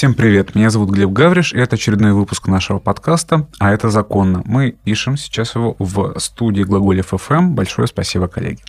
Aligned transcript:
Всем 0.00 0.14
привет, 0.14 0.54
меня 0.54 0.70
зовут 0.70 0.88
Глеб 0.88 1.10
Гавриш, 1.10 1.52
и 1.52 1.58
это 1.58 1.76
очередной 1.76 2.14
выпуск 2.14 2.46
нашего 2.48 2.78
подкаста 2.78 3.46
«А 3.58 3.70
это 3.70 3.90
законно». 3.90 4.40
Мы 4.46 4.74
пишем 4.82 5.18
сейчас 5.18 5.54
его 5.54 5.76
в 5.78 6.18
студии 6.18 6.62
Глаголев 6.62 7.08
ФМ. 7.08 7.50
Большое 7.50 7.86
спасибо, 7.86 8.26
коллеги. 8.26 8.60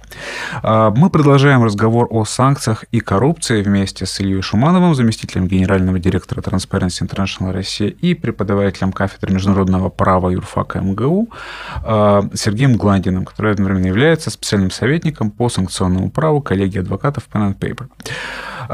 А, 0.61 0.91
мы 0.91 1.09
продолжаем 1.09 1.63
разговор 1.63 2.09
о 2.09 2.25
санкциях 2.25 2.83
и 2.91 2.99
коррупции 2.99 3.63
вместе 3.63 4.05
с 4.05 4.19
Ильей 4.19 4.41
Шумановым, 4.41 4.93
заместителем 4.93 5.47
генерального 5.47 5.99
директора 5.99 6.41
Transparency 6.41 7.07
International 7.07 7.53
Россия 7.53 7.87
и 7.87 8.13
преподавателем 8.13 8.91
кафедры 8.91 9.33
международного 9.33 9.87
права 9.87 10.31
юрфака 10.31 10.81
МГУ 10.81 11.29
а, 11.85 12.27
Сергеем 12.33 12.75
Гландиным, 12.75 13.23
который 13.23 13.53
одновременно 13.53 13.87
является 13.87 14.31
специальным 14.31 14.69
советником 14.69 15.31
по 15.31 15.47
санкционному 15.47 16.11
праву 16.11 16.41
коллегии 16.41 16.79
адвокатов 16.79 17.29
Pen 17.31 17.53
and 17.53 17.57
Paper. 17.57 17.87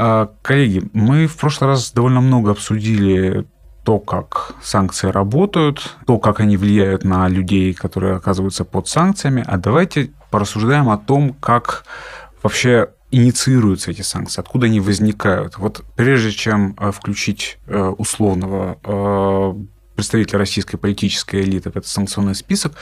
А, 0.00 0.30
коллеги, 0.42 0.88
мы 0.92 1.26
в 1.26 1.36
прошлый 1.36 1.70
раз 1.70 1.90
довольно 1.90 2.20
много 2.20 2.52
обсудили 2.52 3.44
то, 3.82 3.98
как 3.98 4.54
санкции 4.62 5.08
работают, 5.08 5.96
то, 6.06 6.18
как 6.18 6.38
они 6.38 6.56
влияют 6.56 7.02
на 7.02 7.26
людей, 7.26 7.74
которые 7.74 8.14
оказываются 8.14 8.64
под 8.64 8.86
санкциями. 8.86 9.42
А 9.44 9.56
давайте 9.56 10.12
порассуждаем 10.30 10.88
о 10.88 10.98
том, 10.98 11.32
как 11.32 11.84
вообще 12.44 12.90
инициируются 13.10 13.90
эти 13.90 14.02
санкции, 14.02 14.40
откуда 14.40 14.66
они 14.66 14.78
возникают. 14.78 15.58
Вот 15.58 15.82
прежде 15.96 16.30
чем 16.30 16.76
э, 16.78 16.92
включить 16.92 17.58
э, 17.66 17.76
условного 17.82 18.78
представителя 19.98 20.38
российской 20.38 20.76
политической 20.76 21.42
элиты 21.42 21.70
в 21.70 21.76
этот 21.76 21.88
санкционный 21.88 22.36
список, 22.36 22.74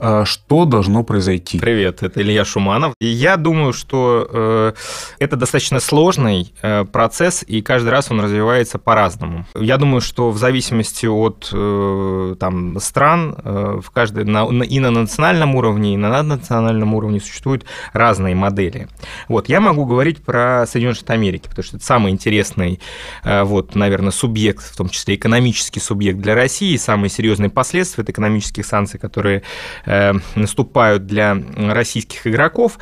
э, 0.00 0.24
что 0.26 0.64
должно 0.64 1.04
произойти? 1.04 1.60
Привет, 1.60 2.02
это 2.02 2.20
Илья 2.20 2.44
Шуманов. 2.44 2.94
Я 2.98 3.36
думаю, 3.36 3.72
что 3.72 4.28
э, 4.28 4.72
это 5.20 5.36
достаточно 5.36 5.78
сложный 5.78 6.52
э, 6.62 6.84
процесс, 6.84 7.44
и 7.46 7.62
каждый 7.62 7.90
раз 7.90 8.10
он 8.10 8.18
развивается 8.18 8.80
по-разному. 8.80 9.46
Я 9.54 9.76
думаю, 9.76 10.00
что 10.00 10.32
в 10.32 10.38
зависимости 10.38 11.06
от 11.06 11.48
там, 12.40 12.80
стран, 12.80 13.36
в 13.44 13.90
каждой, 13.92 14.24
на, 14.24 14.44
и 14.64 14.80
на 14.80 14.90
национальном 14.90 15.54
уровне, 15.54 15.94
и 15.94 15.96
на 15.96 16.08
наднациональном 16.08 16.92
уровне 16.94 17.20
существуют 17.20 17.66
разные 17.92 18.34
модели. 18.34 18.88
Вот, 19.28 19.48
я 19.48 19.60
могу 19.60 19.84
говорить 19.84 20.24
про 20.24 20.66
Соединенные 20.66 20.96
Штаты 20.96 21.12
Америки, 21.12 21.46
потому 21.48 21.62
что 21.62 21.76
это 21.76 21.86
самый 21.86 22.10
интересный, 22.10 22.80
вот, 23.22 23.76
наверное, 23.76 24.10
субъект, 24.10 24.64
в 24.64 24.76
том 24.76 24.88
числе 24.88 25.14
экономический 25.14 25.80
субъект 25.80 26.18
для 26.18 26.34
России, 26.34 26.63
России. 26.64 26.76
Самые 26.76 27.10
серьезные 27.10 27.50
последствия 27.50 28.02
от 28.02 28.10
экономических 28.10 28.64
санкций, 28.64 28.98
которые 28.98 29.42
э, 29.86 30.12
наступают 30.34 31.06
для 31.06 31.36
российских 31.56 32.26
игроков. 32.26 32.78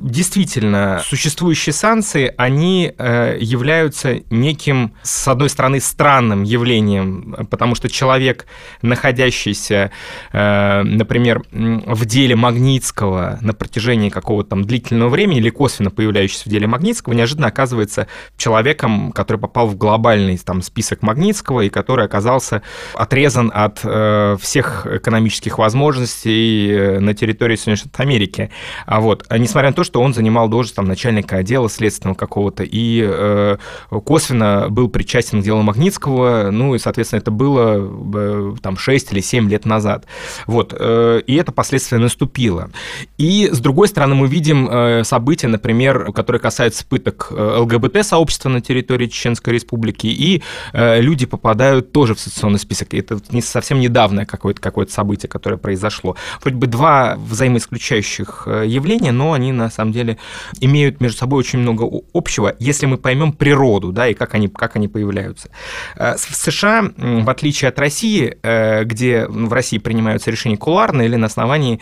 Действительно, 0.00 1.02
существующие 1.04 1.72
санкции, 1.72 2.32
они 2.36 2.92
э, 2.96 3.36
являются 3.40 4.20
неким, 4.30 4.92
с 5.02 5.28
одной 5.28 5.48
стороны, 5.50 5.80
странным 5.80 6.44
явлением, 6.44 7.46
потому 7.50 7.74
что 7.74 7.88
человек, 7.88 8.46
находящийся, 8.82 9.90
э, 10.32 10.82
например, 10.82 11.42
в 11.52 12.04
деле 12.06 12.36
Магнитского 12.36 13.38
на 13.40 13.52
протяжении 13.52 14.10
какого-то 14.10 14.50
там 14.50 14.64
длительного 14.64 15.10
времени 15.10 15.38
или 15.38 15.50
косвенно 15.50 15.90
появляющийся 15.90 16.44
в 16.46 16.50
деле 16.50 16.66
Магнитского, 16.66 17.14
неожиданно 17.14 17.48
оказывается 17.48 18.06
человеком, 18.36 19.12
который 19.12 19.38
попал 19.38 19.66
в 19.66 19.76
глобальный 19.76 20.38
там, 20.38 20.62
список 20.62 21.02
Магнитского 21.02 21.62
и 21.62 21.68
который 21.68 22.06
оказался 22.06 22.62
отрезан 22.94 23.25
отрезан 23.26 23.50
от 23.52 23.80
э, 23.82 24.36
всех 24.40 24.86
экономических 24.86 25.58
возможностей 25.58 26.70
э, 26.70 27.00
на 27.00 27.14
территории 27.14 27.56
Штатов 27.56 27.98
Америки. 27.98 28.50
А 28.86 29.00
вот, 29.00 29.24
а 29.28 29.38
несмотря 29.38 29.70
на 29.70 29.74
то, 29.74 29.84
что 29.84 30.00
он 30.00 30.14
занимал 30.14 30.48
должность 30.48 30.76
там, 30.76 30.86
начальника 30.86 31.36
отдела 31.36 31.68
следственного 31.68 32.14
какого-то 32.14 32.62
и 32.62 33.02
э, 33.04 33.56
косвенно 33.90 34.66
был 34.70 34.88
причастен 34.88 35.40
к 35.40 35.44
делу 35.44 35.62
Магнитского, 35.62 36.50
ну 36.52 36.74
и, 36.74 36.78
соответственно, 36.78 37.20
это 37.20 37.30
было 37.30 37.90
э, 38.14 38.54
там 38.62 38.76
6 38.76 39.12
или 39.12 39.20
7 39.20 39.50
лет 39.50 39.66
назад. 39.66 40.06
Вот, 40.46 40.74
э, 40.78 41.22
и 41.26 41.34
это 41.34 41.52
последствие 41.52 42.00
наступило. 42.00 42.70
И, 43.18 43.50
с 43.52 43.58
другой 43.58 43.88
стороны, 43.88 44.14
мы 44.14 44.28
видим 44.28 44.68
э, 44.70 45.04
события, 45.04 45.48
например, 45.48 46.12
которые 46.12 46.40
касаются 46.40 46.84
пыток 46.86 47.28
э, 47.30 47.58
ЛГБТ-сообщества 47.58 48.48
на 48.48 48.60
территории 48.60 49.06
Чеченской 49.06 49.54
Республики, 49.54 50.06
и 50.06 50.42
э, 50.72 51.00
люди 51.00 51.26
попадают 51.26 51.92
тоже 51.92 52.14
в 52.14 52.20
санкционный 52.20 52.58
список. 52.58 52.94
Это 52.94 53.15
не 53.30 53.42
совсем 53.42 53.80
недавнее 53.80 54.26
какое-то 54.26 54.60
какое 54.60 54.86
событие, 54.86 55.28
которое 55.28 55.56
произошло. 55.56 56.16
Вроде 56.42 56.56
бы 56.56 56.66
два 56.66 57.16
взаимоисключающих 57.16 58.44
э, 58.46 58.64
явления, 58.66 59.12
но 59.12 59.32
они 59.32 59.52
на 59.52 59.70
самом 59.70 59.92
деле 59.92 60.18
имеют 60.60 61.00
между 61.00 61.18
собой 61.18 61.40
очень 61.40 61.58
много 61.58 61.88
общего, 62.12 62.54
если 62.58 62.86
мы 62.86 62.98
поймем 62.98 63.32
природу, 63.32 63.92
да, 63.92 64.08
и 64.08 64.14
как 64.14 64.34
они, 64.34 64.48
как 64.48 64.76
они 64.76 64.88
появляются. 64.88 65.50
Э, 65.96 66.14
в 66.16 66.34
США, 66.36 66.90
в 66.96 67.30
отличие 67.30 67.68
от 67.68 67.78
России, 67.78 68.38
э, 68.42 68.84
где 68.84 69.26
в 69.26 69.52
России 69.52 69.78
принимаются 69.78 70.30
решения 70.30 70.56
куларно 70.56 71.02
или 71.02 71.16
на 71.16 71.26
основании 71.26 71.80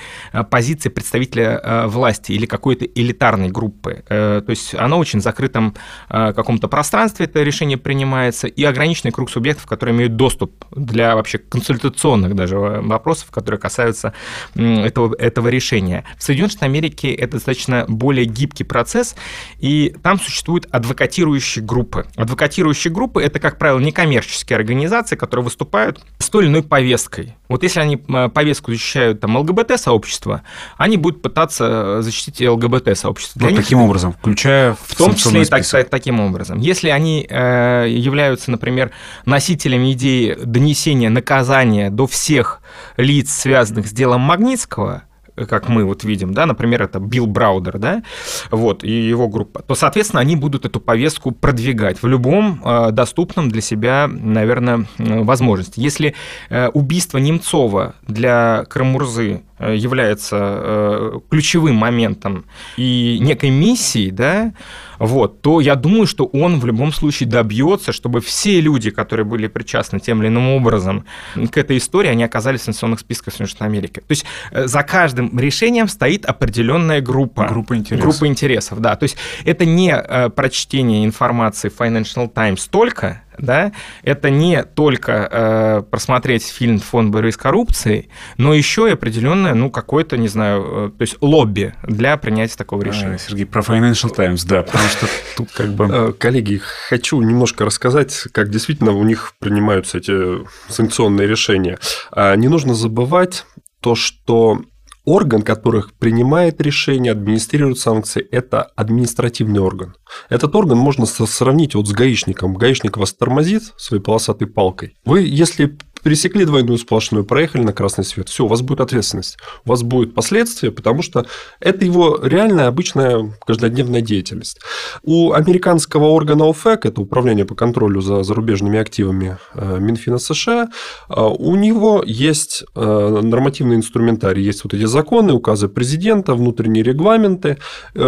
позиции 0.50 0.88
представителя 0.88 1.84
власти 1.86 2.32
или 2.32 2.46
какой-то 2.46 2.84
элитарной 2.84 3.48
группы, 3.48 4.04
то 4.08 4.44
есть 4.48 4.74
оно 4.74 4.98
очень 4.98 5.20
закрытом 5.20 5.74
каком-то 6.08 6.68
пространстве 6.68 7.26
это 7.26 7.42
решение 7.42 7.78
принимается, 7.78 8.46
и 8.46 8.64
ограниченный 8.64 9.12
круг 9.12 9.30
субъектов, 9.30 9.66
которые 9.66 9.96
имеют 9.96 10.16
доступ 10.16 10.64
для 10.70 11.16
вообще 11.24 11.38
консультационных 11.38 12.34
даже 12.34 12.58
вопросов, 12.58 13.30
которые 13.30 13.58
касаются 13.58 14.12
этого, 14.54 15.14
этого 15.16 15.48
решения. 15.48 16.04
В 16.18 16.22
Соединенных 16.22 16.52
Штатах 16.52 16.66
Америки 16.68 17.06
это 17.06 17.32
достаточно 17.32 17.86
более 17.88 18.26
гибкий 18.26 18.64
процесс, 18.64 19.16
и 19.58 19.96
там 20.02 20.20
существуют 20.20 20.66
адвокатирующие 20.70 21.64
группы. 21.64 22.06
Адвокатирующие 22.16 22.92
группы– 22.92 23.22
это, 23.24 23.40
как 23.40 23.58
правило, 23.58 23.78
некоммерческие 23.80 24.56
организации, 24.56 25.16
которые 25.16 25.44
выступают 25.44 26.04
с 26.18 26.28
той 26.28 26.44
или 26.44 26.50
иной 26.50 26.62
повесткой. 26.62 27.34
Вот 27.48 27.62
если 27.62 27.80
они 27.80 27.96
повестку 27.96 28.72
защищают 28.72 29.20
там 29.20 29.36
ЛГБТ-сообщество, 29.36 30.42
они 30.76 30.96
будут 30.96 31.22
пытаться 31.22 32.02
защитить 32.02 32.46
ЛГБТ-сообщество. 32.46 33.40
Вот 33.40 33.56
таким 33.56 33.80
образом, 33.80 34.12
включая 34.12 34.74
в, 34.74 34.78
в 34.80 34.96
том 34.96 35.14
числе 35.14 35.42
и 35.42 35.44
так, 35.44 35.64
таким 35.88 36.20
образом. 36.20 36.58
Если 36.58 36.88
они 36.88 37.26
э, 37.28 37.86
являются, 37.88 38.50
например, 38.50 38.90
носителями 39.24 39.92
идеи 39.92 40.36
донесения 40.42 41.03
наказания 41.10 41.90
до 41.90 42.06
всех 42.06 42.60
лиц, 42.96 43.32
связанных 43.32 43.86
с 43.86 43.92
делом 43.92 44.20
Магнитского, 44.22 45.04
как 45.48 45.68
мы 45.68 45.84
вот 45.84 46.04
видим, 46.04 46.32
да, 46.32 46.46
например, 46.46 46.82
это 46.82 47.00
Билл 47.00 47.26
Браудер, 47.26 47.78
да, 47.78 48.02
вот, 48.50 48.84
и 48.84 48.90
его 48.90 49.28
группа, 49.28 49.62
то, 49.62 49.74
соответственно, 49.74 50.20
они 50.20 50.36
будут 50.36 50.64
эту 50.64 50.80
повестку 50.80 51.32
продвигать 51.32 52.02
в 52.02 52.06
любом 52.06 52.62
э, 52.64 52.90
доступном 52.92 53.48
для 53.48 53.60
себя, 53.60 54.08
наверное, 54.08 54.86
возможности. 54.98 55.80
Если 55.80 56.14
э, 56.50 56.68
убийство 56.68 57.18
Немцова 57.18 57.94
для 58.06 58.64
Крамурзы 58.68 59.42
Э, 59.53 59.53
является 59.72 60.36
э, 60.40 61.20
ключевым 61.30 61.76
моментом 61.76 62.44
и 62.76 63.18
некой 63.20 63.50
миссией, 63.50 64.10
да, 64.10 64.52
вот, 64.98 65.42
то 65.42 65.60
я 65.60 65.74
думаю, 65.74 66.06
что 66.06 66.24
он 66.26 66.60
в 66.60 66.66
любом 66.66 66.92
случае 66.92 67.28
добьется, 67.28 67.92
чтобы 67.92 68.20
все 68.20 68.60
люди, 68.60 68.90
которые 68.90 69.26
были 69.26 69.48
причастны 69.48 69.98
тем 69.98 70.22
или 70.22 70.28
иным 70.28 70.50
образом 70.50 71.04
к 71.34 71.58
этой 71.58 71.78
истории, 71.78 72.08
они 72.08 72.22
оказались 72.22 72.60
в 72.60 72.64
санкционных 72.64 73.00
списках 73.00 73.34
Соединенных 73.34 73.62
Америки. 73.62 74.00
То 74.00 74.10
есть 74.10 74.24
э, 74.52 74.66
за 74.66 74.82
каждым 74.82 75.36
решением 75.38 75.88
стоит 75.88 76.24
определенная 76.24 77.00
группа. 77.00 77.46
Группа 77.48 77.76
интересов. 77.76 78.08
Группа 78.08 78.26
интересов, 78.26 78.80
да. 78.80 78.96
То 78.96 79.04
есть 79.04 79.16
это 79.44 79.64
не 79.64 79.94
прочтение 80.30 81.04
информации 81.04 81.70
Financial 81.76 82.28
Times 82.28 82.68
только, 82.68 83.23
да, 83.38 83.72
это 84.02 84.30
не 84.30 84.62
только 84.62 85.28
э, 85.30 85.82
просмотреть 85.90 86.46
фильм 86.46 86.78
«Фонд 86.78 87.10
борьбы 87.10 87.32
с 87.32 87.36
коррупцией», 87.36 88.08
но 88.36 88.54
еще 88.54 88.88
и 88.88 88.92
определенное, 88.92 89.54
ну, 89.54 89.70
какое-то, 89.70 90.16
не 90.16 90.28
знаю, 90.28 90.62
э, 90.64 90.90
то 90.96 91.02
есть 91.02 91.16
лобби 91.20 91.74
для 91.82 92.16
принятия 92.16 92.56
такого 92.56 92.82
а, 92.82 92.86
решения. 92.86 93.16
А, 93.16 93.18
Сергей, 93.18 93.46
про 93.46 93.62
Financial 93.62 94.14
Times, 94.14 94.44
да, 94.44 94.62
потому 94.62 94.88
что 94.88 95.06
тут 95.36 95.50
как 95.52 95.68
бы... 95.72 95.88
Э, 95.90 96.12
коллеги, 96.12 96.60
хочу 96.88 97.20
немножко 97.20 97.64
рассказать, 97.64 98.26
как 98.32 98.50
действительно 98.50 98.92
у 98.92 99.04
них 99.04 99.34
принимаются 99.38 99.98
эти 99.98 100.46
санкционные 100.68 101.26
решения. 101.26 101.78
А, 102.10 102.34
не 102.36 102.48
нужно 102.48 102.74
забывать 102.74 103.46
то, 103.80 103.94
что 103.94 104.62
Орган, 105.04 105.42
который 105.42 105.82
принимает 105.98 106.60
решение, 106.62 107.12
администрирует 107.12 107.78
санкции, 107.78 108.26
это 108.30 108.62
административный 108.62 109.60
орган. 109.60 109.94
Этот 110.30 110.54
орган 110.54 110.78
можно 110.78 111.04
сравнить 111.04 111.74
вот 111.74 111.86
с 111.88 111.92
гаишником. 111.92 112.54
Гаишник 112.54 112.96
вас 112.96 113.12
тормозит 113.12 113.64
своей 113.76 114.02
полосатой 114.02 114.48
палкой. 114.48 114.96
Вы, 115.04 115.22
если 115.22 115.76
пересекли 116.04 116.44
двойную 116.44 116.78
сплошную, 116.78 117.24
проехали 117.24 117.62
на 117.62 117.72
красный 117.72 118.04
свет, 118.04 118.28
все, 118.28 118.44
у 118.44 118.48
вас 118.48 118.60
будет 118.60 118.80
ответственность, 118.80 119.38
у 119.64 119.70
вас 119.70 119.82
будут 119.82 120.14
последствия, 120.14 120.70
потому 120.70 121.02
что 121.02 121.26
это 121.60 121.84
его 121.84 122.20
реальная 122.22 122.68
обычная 122.68 123.32
каждодневная 123.46 124.02
деятельность. 124.02 124.60
У 125.02 125.32
американского 125.32 126.04
органа 126.04 126.48
ОФЭК, 126.48 126.86
это 126.86 127.00
Управление 127.00 127.44
по 127.44 127.54
контролю 127.54 128.00
за 128.00 128.22
зарубежными 128.22 128.78
активами 128.78 129.38
э, 129.54 129.78
Минфина 129.80 130.18
США, 130.18 130.68
э, 131.08 131.20
у 131.20 131.56
него 131.56 132.02
есть 132.06 132.64
э, 132.74 133.20
нормативный 133.22 133.76
инструментарий, 133.76 134.44
есть 134.44 134.64
вот 134.64 134.74
эти 134.74 134.84
законы, 134.84 135.32
указы 135.32 135.68
президента, 135.68 136.34
внутренние 136.34 136.84
регламенты. 136.84 137.58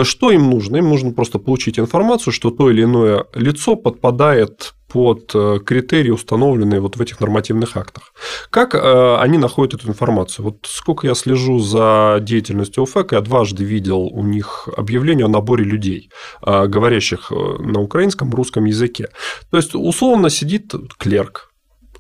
Что 0.03 0.31
им 0.31 0.51
нужно? 0.51 0.77
Им 0.77 0.89
нужно 0.89 1.13
просто 1.13 1.39
получить 1.39 1.79
информацию, 1.79 2.33
что 2.33 2.51
то 2.51 2.71
или 2.71 2.83
иное 2.83 3.25
лицо 3.35 3.77
подпадает 3.77 4.75
под 4.89 5.35
э, 5.35 5.59
критерии, 5.65 6.11
установленные 6.11 6.81
вот 6.81 6.97
в 6.97 7.01
этих 7.01 7.21
нормативных 7.21 7.77
актах. 7.77 8.13
Как 8.51 8.75
э, 8.75 9.17
они 9.19 9.39
находят 9.39 9.75
эту 9.75 9.89
информацию? 9.89 10.45
Вот 10.45 10.59
сколько 10.65 11.07
я 11.07 11.15
слежу 11.15 11.59
за 11.59 12.19
деятельностью 12.21 12.85
ОФЭК, 12.85 13.13
я 13.13 13.21
дважды 13.21 13.65
видел 13.65 14.01
у 14.01 14.23
них 14.23 14.69
объявление 14.77 15.27
о 15.27 15.29
наборе 15.29 15.65
людей, 15.65 16.11
э, 16.47 16.67
говорящих 16.67 17.31
на 17.31 17.81
украинском, 17.81 18.31
русском 18.31 18.65
языке. 18.65 19.09
То 19.51 19.57
есть, 19.57 19.75
условно 19.75 20.31
сидит 20.31 20.73
клерк, 20.99 21.51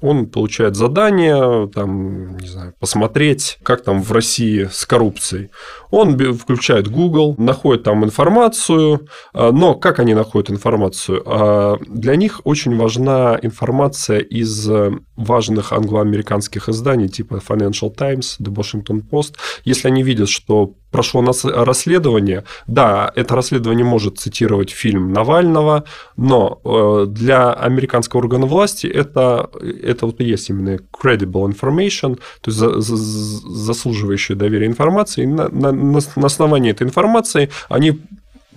он 0.00 0.26
получает 0.26 0.76
задание, 0.76 1.69
там, 1.69 2.37
не 2.37 2.48
знаю, 2.48 2.75
посмотреть, 2.78 3.58
как 3.62 3.82
там 3.82 4.02
в 4.02 4.12
России 4.12 4.69
с 4.70 4.87
коррупцией. 4.87 5.50
Он 5.90 6.16
включает 6.34 6.88
Google, 6.88 7.34
находит 7.38 7.84
там 7.84 8.04
информацию, 8.04 9.08
а, 9.32 9.52
но 9.52 9.75
как 9.75 9.98
они 9.98 10.14
находят 10.14 10.50
информацию? 10.50 11.22
А, 11.26 11.78
для 11.87 12.16
них 12.16 12.40
очень 12.44 12.76
важна 12.76 13.38
информация 13.43 14.19
из 14.19 14.69
э, 14.69 14.93
важных 15.16 15.72
англоамериканских 15.72 16.69
изданий 16.69 17.08
типа 17.08 17.40
Financial 17.46 17.94
Times, 17.94 18.37
The 18.40 18.52
Washington 18.54 19.02
Post. 19.08 19.34
Если 19.64 19.88
они 19.88 20.02
видят, 20.02 20.28
что 20.28 20.75
прошло 20.96 21.22
расследование, 21.44 22.44
да, 22.66 23.12
это 23.14 23.34
расследование 23.34 23.84
может 23.84 24.19
цитировать 24.19 24.70
фильм 24.70 25.12
Навального, 25.12 25.84
но 26.16 26.58
э, 26.64 27.06
для 27.06 27.52
американского 27.52 28.20
органа 28.20 28.46
власти 28.46 28.87
это, 28.87 29.50
это 29.82 30.06
вот 30.06 30.20
и 30.22 30.25
есть 30.25 30.48
именно 30.48 30.78
credible 31.02 31.52
information, 31.52 32.19
то 32.40 32.50
есть 32.50 32.58
заслуживающая 32.58 34.37
доверия 34.37 34.66
информации. 34.66 35.26
На, 35.26 35.48
на, 35.50 35.72
на 35.72 36.26
основании 36.26 36.70
этой 36.70 36.87
информации 36.87 37.50
они 37.69 38.00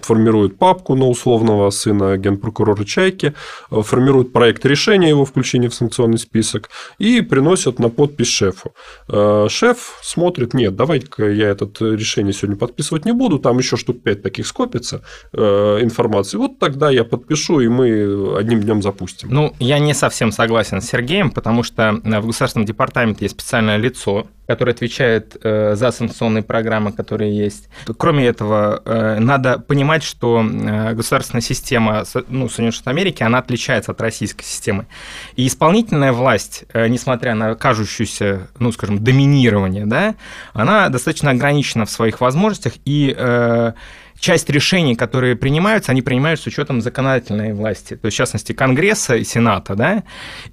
формируют 0.05 0.57
папку 0.57 0.95
на 0.95 1.07
условного 1.07 1.69
сына 1.69 2.17
генпрокурора 2.17 2.83
Чайки, 2.83 3.33
э, 3.71 3.81
формируют 3.81 4.33
проект 4.33 4.65
решения 4.65 5.09
его 5.09 5.25
включения 5.25 5.69
в 5.69 5.73
санкционный 5.73 6.17
список 6.17 6.69
и 6.97 7.21
приносят 7.21 7.79
на 7.79 7.89
подпись 7.89 8.27
шефу. 8.27 8.73
Э, 9.07 9.47
шеф 9.49 9.99
смотрит, 10.01 10.53
нет, 10.53 10.75
давай-ка 10.75 11.29
я 11.29 11.49
это 11.49 11.65
решение 11.79 12.33
сегодня 12.33 12.57
подписывать 12.57 13.05
не 13.05 13.13
буду, 13.13 13.39
там 13.39 13.57
еще 13.57 13.77
штук 13.77 14.03
5 14.03 14.23
таких 14.23 14.47
скопится 14.47 15.03
э, 15.33 15.79
информации. 15.81 16.37
Вот 16.37 16.59
тогда 16.59 16.89
я 16.89 17.03
подпишу, 17.03 17.59
и 17.59 17.67
мы 17.67 18.37
одним 18.37 18.61
днем 18.61 18.81
запустим. 18.81 19.29
Ну, 19.31 19.53
я 19.59 19.79
не 19.79 19.93
совсем 19.93 20.31
согласен 20.31 20.81
с 20.81 20.85
Сергеем, 20.85 21.31
потому 21.31 21.63
что 21.63 21.99
в 22.03 22.25
Государственном 22.25 22.65
департаменте 22.65 23.25
есть 23.25 23.35
специальное 23.35 23.77
лицо, 23.77 24.27
которое 24.49 24.71
отвечает 24.71 25.37
за 25.41 25.91
санкционные 25.91 26.43
программы, 26.43 26.91
которые 26.91 27.35
есть. 27.37 27.69
Кроме 27.97 28.25
этого, 28.25 28.81
надо 29.19 29.59
понимать, 29.59 29.79
понимать, 29.89 30.03
что 30.03 30.43
э, 30.43 30.93
государственная 30.93 31.41
система 31.41 32.03
ну, 32.27 32.49
Соединенных 32.49 32.75
Штатов 32.75 32.91
Америки, 32.91 33.23
она 33.23 33.39
отличается 33.39 33.91
от 33.91 34.01
российской 34.01 34.43
системы. 34.43 34.87
И 35.35 35.47
исполнительная 35.47 36.11
власть, 36.11 36.65
э, 36.73 36.87
несмотря 36.87 37.33
на 37.33 37.55
кажущуюся, 37.55 38.49
ну, 38.59 38.71
скажем, 38.71 39.03
доминирование, 39.03 39.85
да, 39.85 40.15
она 40.53 40.89
достаточно 40.89 41.31
ограничена 41.31 41.85
в 41.85 41.89
своих 41.89 42.21
возможностях, 42.21 42.73
и 42.85 43.15
э, 43.17 43.73
часть 44.19 44.49
решений, 44.49 44.95
которые 44.95 45.35
принимаются, 45.35 45.91
они 45.91 46.01
принимаются 46.01 46.45
с 46.45 46.47
учетом 46.47 46.81
законодательной 46.81 47.53
власти, 47.53 47.95
то 47.95 48.05
есть, 48.05 48.15
в 48.15 48.17
частности, 48.17 48.53
Конгресса 48.53 49.15
и 49.15 49.23
Сената, 49.23 49.75
да, 49.75 50.03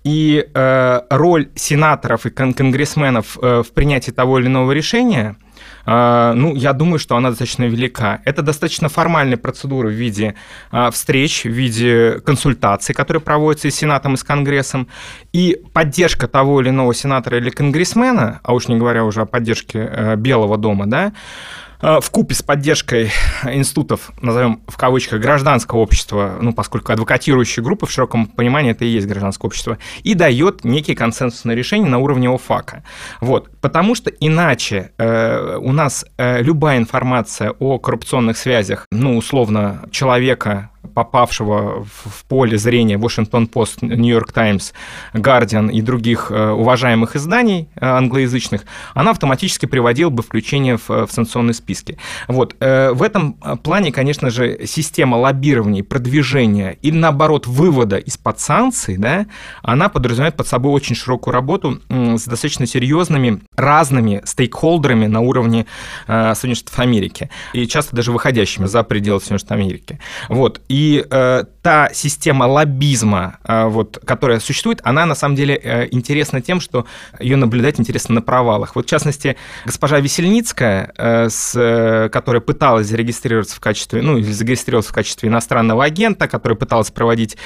и 0.04 0.46
э, 0.52 1.00
роль 1.10 1.48
сенаторов 1.54 2.26
и 2.26 2.30
кон- 2.30 2.54
конгрессменов 2.54 3.38
э, 3.40 3.62
в 3.62 3.72
принятии 3.72 4.10
того 4.10 4.38
или 4.38 4.46
иного 4.46 4.72
решения– 4.72 5.36
а, 5.84 6.32
ну, 6.34 6.54
я 6.54 6.72
думаю, 6.72 6.98
что 6.98 7.16
она 7.16 7.30
достаточно 7.30 7.64
велика. 7.64 8.20
Это 8.24 8.42
достаточно 8.42 8.88
формальная 8.88 9.36
процедура 9.36 9.88
в 9.88 9.92
виде 9.92 10.34
а, 10.70 10.90
встреч, 10.90 11.44
в 11.44 11.50
виде 11.50 12.20
консультаций, 12.24 12.94
которые 12.94 13.20
проводятся 13.20 13.68
и 13.68 13.70
с 13.70 13.76
Сенатом, 13.76 14.14
и 14.14 14.16
с 14.16 14.24
Конгрессом, 14.24 14.88
и 15.32 15.62
поддержка 15.72 16.26
того 16.26 16.60
или 16.60 16.70
иного 16.70 16.92
сенатора 16.92 17.38
или 17.38 17.50
конгрессмена, 17.50 18.40
а 18.42 18.54
уж 18.54 18.68
не 18.68 18.76
говоря 18.76 19.04
уже 19.04 19.22
о 19.22 19.26
поддержке 19.26 19.78
э, 19.78 20.16
Белого 20.16 20.58
дома, 20.58 20.86
да, 20.86 21.06
Э, 21.08 21.65
в 21.80 22.10
купе 22.10 22.34
с 22.34 22.42
поддержкой 22.42 23.10
институтов, 23.44 24.10
назовем 24.20 24.60
в 24.66 24.76
кавычках, 24.76 25.20
гражданского 25.20 25.80
общества, 25.80 26.38
ну, 26.40 26.52
поскольку 26.52 26.92
адвокатирующие 26.92 27.62
группы 27.62 27.86
в 27.86 27.90
широком 27.90 28.26
понимании 28.26 28.72
это 28.72 28.84
и 28.84 28.88
есть 28.88 29.06
гражданское 29.06 29.46
общество, 29.46 29.78
и 30.02 30.14
дает 30.14 30.64
некие 30.64 30.96
консенсусные 30.96 31.56
решения 31.56 31.88
на 31.88 31.98
уровне 31.98 32.28
ОФАКа. 32.28 32.82
Вот. 33.20 33.50
Потому 33.60 33.94
что 33.94 34.10
иначе 34.10 34.92
э, 34.98 35.56
у 35.60 35.72
нас 35.72 36.04
э, 36.16 36.42
любая 36.42 36.78
информация 36.78 37.52
о 37.58 37.78
коррупционных 37.78 38.36
связях, 38.36 38.86
ну, 38.90 39.16
условно, 39.16 39.82
человека, 39.90 40.70
попавшего 40.96 41.84
в 41.84 42.24
поле 42.24 42.56
зрения 42.56 42.94
Washington-Post, 42.94 43.82
New-York 43.82 44.32
Times, 44.32 44.72
Guardian 45.12 45.70
и 45.70 45.82
других 45.82 46.30
э, 46.30 46.50
уважаемых 46.52 47.16
изданий 47.16 47.68
э, 47.74 47.84
англоязычных, 47.84 48.62
она 48.94 49.10
автоматически 49.10 49.66
приводила 49.66 50.08
бы 50.08 50.22
включение 50.22 50.78
в, 50.78 50.88
в 50.88 51.08
санкционные 51.10 51.52
списки. 51.52 51.98
Вот. 52.28 52.56
Э, 52.60 52.92
в 52.92 53.02
этом 53.02 53.34
плане, 53.62 53.92
конечно 53.92 54.30
же, 54.30 54.64
система 54.64 55.16
лоббирования, 55.16 55.84
продвижения 55.84 56.78
или, 56.80 56.96
наоборот, 56.96 57.46
вывода 57.46 57.98
из-под 57.98 58.40
санкций, 58.40 58.96
да, 58.96 59.26
она 59.62 59.90
подразумевает 59.90 60.36
под 60.36 60.46
собой 60.46 60.72
очень 60.72 60.94
широкую 60.96 61.34
работу 61.34 61.82
с 61.90 62.24
достаточно 62.24 62.66
серьезными 62.66 63.42
разными 63.54 64.22
стейкхолдерами 64.24 65.08
на 65.08 65.20
уровне 65.20 65.66
Соединенных 66.06 66.56
Штатов 66.56 66.78
Америки, 66.78 67.28
и 67.52 67.66
часто 67.66 67.94
даже 67.94 68.12
выходящими 68.12 68.64
за 68.64 68.82
пределы 68.82 69.20
Соединенных 69.20 69.40
Штатов 69.40 69.58
Америки. 69.58 70.00
Вот. 70.30 70.62
И 70.68 70.85
и 70.86 71.04
э, 71.10 71.44
та 71.66 71.90
система 71.92 72.44
лоббизма, 72.44 73.38
э, 73.42 73.64
вот, 73.64 73.98
которая 74.04 74.38
существует, 74.38 74.80
она 74.84 75.04
на 75.04 75.16
самом 75.16 75.34
деле 75.34 75.60
э, 75.60 75.88
интересна 75.90 76.40
тем, 76.40 76.60
что 76.60 76.86
ее 77.18 77.34
наблюдать 77.34 77.80
интересно 77.80 78.14
на 78.14 78.22
провалах. 78.22 78.76
Вот, 78.76 78.86
в 78.86 78.88
частности, 78.88 79.36
госпожа 79.64 79.98
Весельницкая, 79.98 80.92
э, 80.96 81.28
с, 81.28 82.08
которая 82.12 82.40
пыталась 82.40 82.86
зарегистрироваться 82.86 83.56
в 83.56 83.58
качестве, 83.58 84.00
ну, 84.00 84.16
или 84.16 84.30
зарегистрироваться 84.30 84.92
в 84.92 84.94
качестве 84.94 85.28
иностранного 85.28 85.82
агента, 85.82 86.28
которая 86.28 86.56
пыталась 86.56 86.92
проводить 86.92 87.36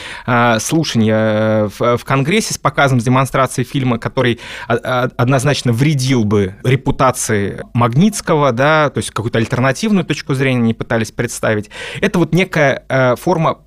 слушания 0.59 1.71
в, 1.79 1.97
в 1.97 2.05
Конгрессе 2.05 2.53
с 2.53 2.59
показом, 2.59 3.01
с 3.01 3.05
демонстрацией 3.05 3.67
фильма, 3.67 3.99
который 3.99 4.39
а, 4.69 4.75
а, 4.75 5.11
однозначно 5.17 5.73
вредил 5.73 6.25
бы 6.25 6.57
репутации 6.63 7.63
Магнитского, 7.73 8.53
да, 8.53 8.91
то 8.91 8.99
есть 8.99 9.13
какую-то 9.13 9.39
альтернативную 9.39 10.05
точку 10.05 10.35
зрения 10.35 10.61
не 10.61 10.75
пытались 10.75 11.11
представить. 11.11 11.71
Это 12.03 12.19
вот 12.19 12.35
некая 12.35 12.85
форма 13.17 13.61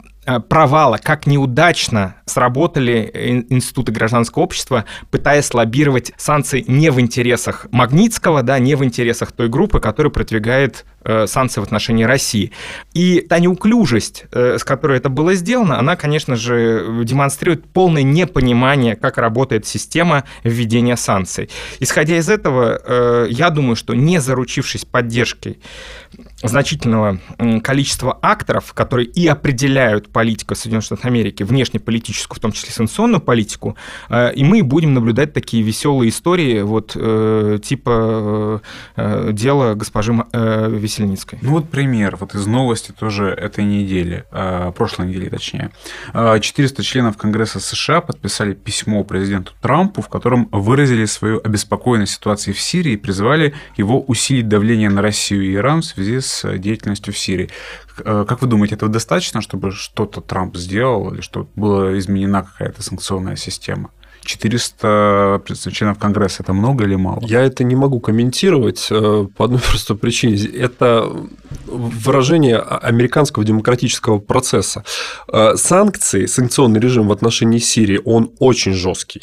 провала, 0.50 0.98
как 0.98 1.28
неудачно 1.28 2.16
сработали 2.26 3.46
институты 3.50 3.92
гражданского 3.92 4.44
общества, 4.44 4.86
пытаясь 5.12 5.54
лоббировать 5.54 6.14
санкции 6.18 6.64
не 6.68 6.90
в 6.92 7.00
интересах 7.00 7.68
Магнитского, 7.72 8.44
да, 8.44 8.60
не 8.60 8.76
в 8.76 8.84
интересах 8.84 9.32
той 9.32 9.50
группы, 9.50 9.80
которая 9.80 10.12
продвигает 10.12 10.86
э, 11.04 11.28
санкции 11.28 11.60
в 11.60 11.64
отношении 11.64 12.04
России. 12.04 12.52
И 12.94 13.20
та 13.22 13.40
неуклюжесть, 13.40 14.26
э, 14.32 14.58
с 14.58 14.64
которой 14.64 14.98
это 14.98 15.10
было 15.10 15.34
сделано, 15.34 15.78
она, 15.78 15.96
конечно 15.96 16.36
же, 16.36 17.04
демонстрирует 17.04 17.66
полное 17.66 18.04
непонимание, 18.04 18.96
как 18.96 19.18
работает 19.18 19.66
система 19.66 20.24
введения 20.44 20.96
санкций. 20.96 21.50
Исходя 21.80 22.18
из 22.18 22.30
этого, 22.30 23.28
я 23.28 23.50
думаю, 23.50 23.76
что 23.76 23.94
не 23.94 24.20
заручившись 24.20 24.86
поддержкой 24.86 25.60
значительного 26.44 27.20
количества 27.64 28.18
акторов, 28.22 28.74
которые 28.74 29.08
и 29.08 29.28
определяют 29.28 30.10
политику 30.10 30.56
Соединенных 30.56 30.86
Штатов 30.86 31.06
Америки, 31.06 31.44
внешнеполитическую, 31.44 32.38
в 32.38 32.40
том 32.40 32.52
числе 32.52 32.72
санкционную 32.72 33.22
политику, 33.22 33.76
э, 34.10 34.34
и 34.34 34.44
мы 34.44 34.64
будем 34.64 34.94
наблюдать 34.94 35.34
такие 35.34 35.64
веселые 35.64 36.10
истории, 36.10 36.62
вот 36.62 36.94
э, 36.96 37.60
типа 37.64 38.62
э, 38.96 39.30
дела 39.32 39.74
госпожи 39.76 40.14
Весельницкой. 40.14 41.40
Ну 41.42 41.52
вот 41.52 41.70
пример, 41.70 42.18
вот 42.18 42.36
из 42.36 42.46
новости 42.46 42.92
тоже 42.92 43.30
этой 43.30 43.64
недели, 43.64 44.26
прошлой 44.76 45.08
недели 45.08 45.30
точнее. 45.30 45.72
400 46.14 46.84
членов 46.84 47.18
Конгресса 47.18 47.60
США 47.60 48.02
подписали 48.02 48.54
письмо 48.54 49.04
президенту 49.04 49.54
Трампу, 49.62 50.02
в 50.02 50.10
котором 50.10 50.50
выразили 50.52 51.06
свою 51.06 51.42
обеспокоенность 51.44 52.14
ситуацией 52.14 52.54
в 52.54 52.60
Сирии 52.60 52.94
и 52.94 52.98
призвали 52.98 53.54
его 53.78 54.02
усилить 54.02 54.48
давление 54.48 54.90
на 54.90 55.02
Россию 55.02 55.44
и 55.46 55.56
Иран 55.56 55.82
в 55.82 55.86
связи 55.86 56.20
с 56.20 56.33
с 56.34 56.58
деятельностью 56.58 57.14
в 57.14 57.18
Сирии. 57.18 57.50
Э, 58.00 58.26
как 58.28 58.42
вы 58.42 58.48
думаете, 58.48 58.76
этого 58.76 58.92
достаточно, 58.92 59.42
чтобы 59.42 59.72
что-то 59.72 60.22
Трамп 60.22 60.58
сделал 60.58 61.14
или 61.14 61.22
чтобы 61.22 61.48
была 61.56 61.98
изменена 61.98 62.44
какая-то 62.44 62.82
санкционная 62.82 63.36
система? 63.36 63.92
400 64.26 65.44
членов 65.72 66.00
Конгресса– 66.00 66.44
это 66.44 66.54
много 66.54 66.86
или 66.86 66.96
мало? 66.96 67.20
Я 67.24 67.42
это 67.42 67.64
не 67.64 67.76
могу 67.76 68.00
комментировать 68.00 68.88
э, 68.90 69.28
по 69.36 69.46
одной 69.46 69.60
простой 69.70 69.98
причине. 69.98 70.38
Это 70.46 71.10
выражение 71.66 72.58
американского 72.58 73.46
демократического 73.46 74.20
процесса. 74.20 74.84
Э, 75.32 75.56
санкции, 75.56 76.26
санкционный 76.26 76.80
режим 76.80 77.08
в 77.08 77.12
отношении 77.12 77.60
Сирии, 77.60 78.00
он 78.04 78.32
очень 78.40 78.74
жесткий 78.74 79.22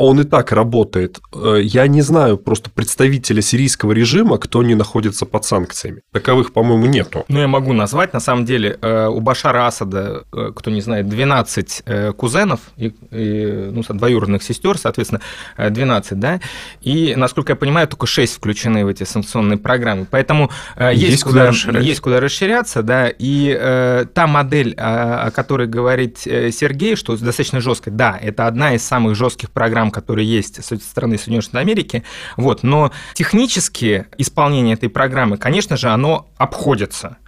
он 0.00 0.18
и 0.18 0.24
так 0.24 0.50
работает. 0.52 1.20
Э, 1.34 1.60
я 1.62 1.86
не 1.86 2.00
знаю 2.00 2.38
просто 2.38 2.70
представителя 2.70 3.42
сирийского 3.42 3.92
режима, 3.92 4.38
кто 4.38 4.62
не 4.62 4.74
находится 4.74 5.26
под 5.26 5.44
санкциями. 5.44 6.00
Таковых, 6.10 6.54
по-моему, 6.54 6.86
нету. 6.86 7.26
Ну, 7.28 7.38
я 7.38 7.46
могу 7.46 7.74
назвать. 7.74 8.14
На 8.14 8.20
самом 8.20 8.46
деле, 8.46 8.78
э, 8.80 9.06
у 9.08 9.20
Башара 9.20 9.66
Асада, 9.66 10.24
э, 10.32 10.52
кто 10.56 10.70
не 10.70 10.80
знает, 10.80 11.06
12 11.06 11.82
кузенов, 12.16 12.60
и, 12.78 12.94
и, 13.10 13.70
ну, 13.70 13.82
двоюродных 13.86 14.42
сестер, 14.42 14.78
соответственно, 14.78 15.20
12, 15.58 16.18
да, 16.18 16.40
и, 16.80 17.14
насколько 17.16 17.52
я 17.52 17.56
понимаю, 17.56 17.86
только 17.86 18.06
6 18.06 18.36
включены 18.36 18.86
в 18.86 18.88
эти 18.88 19.04
санкционные 19.04 19.58
программы. 19.58 20.06
Поэтому 20.10 20.50
есть, 20.78 21.02
есть 21.02 21.24
куда, 21.24 21.48
расширяться. 21.48 21.88
есть 21.88 22.00
куда 22.00 22.20
расширяться, 22.20 22.82
да, 22.82 23.08
и 23.08 23.54
э, 23.58 24.06
та 24.14 24.26
модель, 24.26 24.74
о, 24.78 25.26
о 25.26 25.30
которой 25.30 25.66
говорит 25.66 26.18
Сергей, 26.18 26.96
что 26.96 27.16
достаточно 27.16 27.60
жесткая, 27.60 27.94
да, 27.94 28.18
это 28.20 28.46
одна 28.46 28.74
из 28.74 28.82
самых 28.82 29.14
жестких 29.14 29.50
программ, 29.50 29.89
которые 29.90 30.28
есть 30.28 30.62
со 30.64 30.76
стороны 30.76 31.18
Соединенных 31.18 31.44
Штатов 31.44 31.60
Америки, 31.62 32.04
вот, 32.36 32.62
но 32.62 32.92
технически 33.14 34.06
исполнение 34.18 34.74
этой 34.74 34.88
программы, 34.88 35.36
конечно 35.36 35.76
же, 35.76 35.88
оно 35.88 36.30
обходится. 36.36 37.18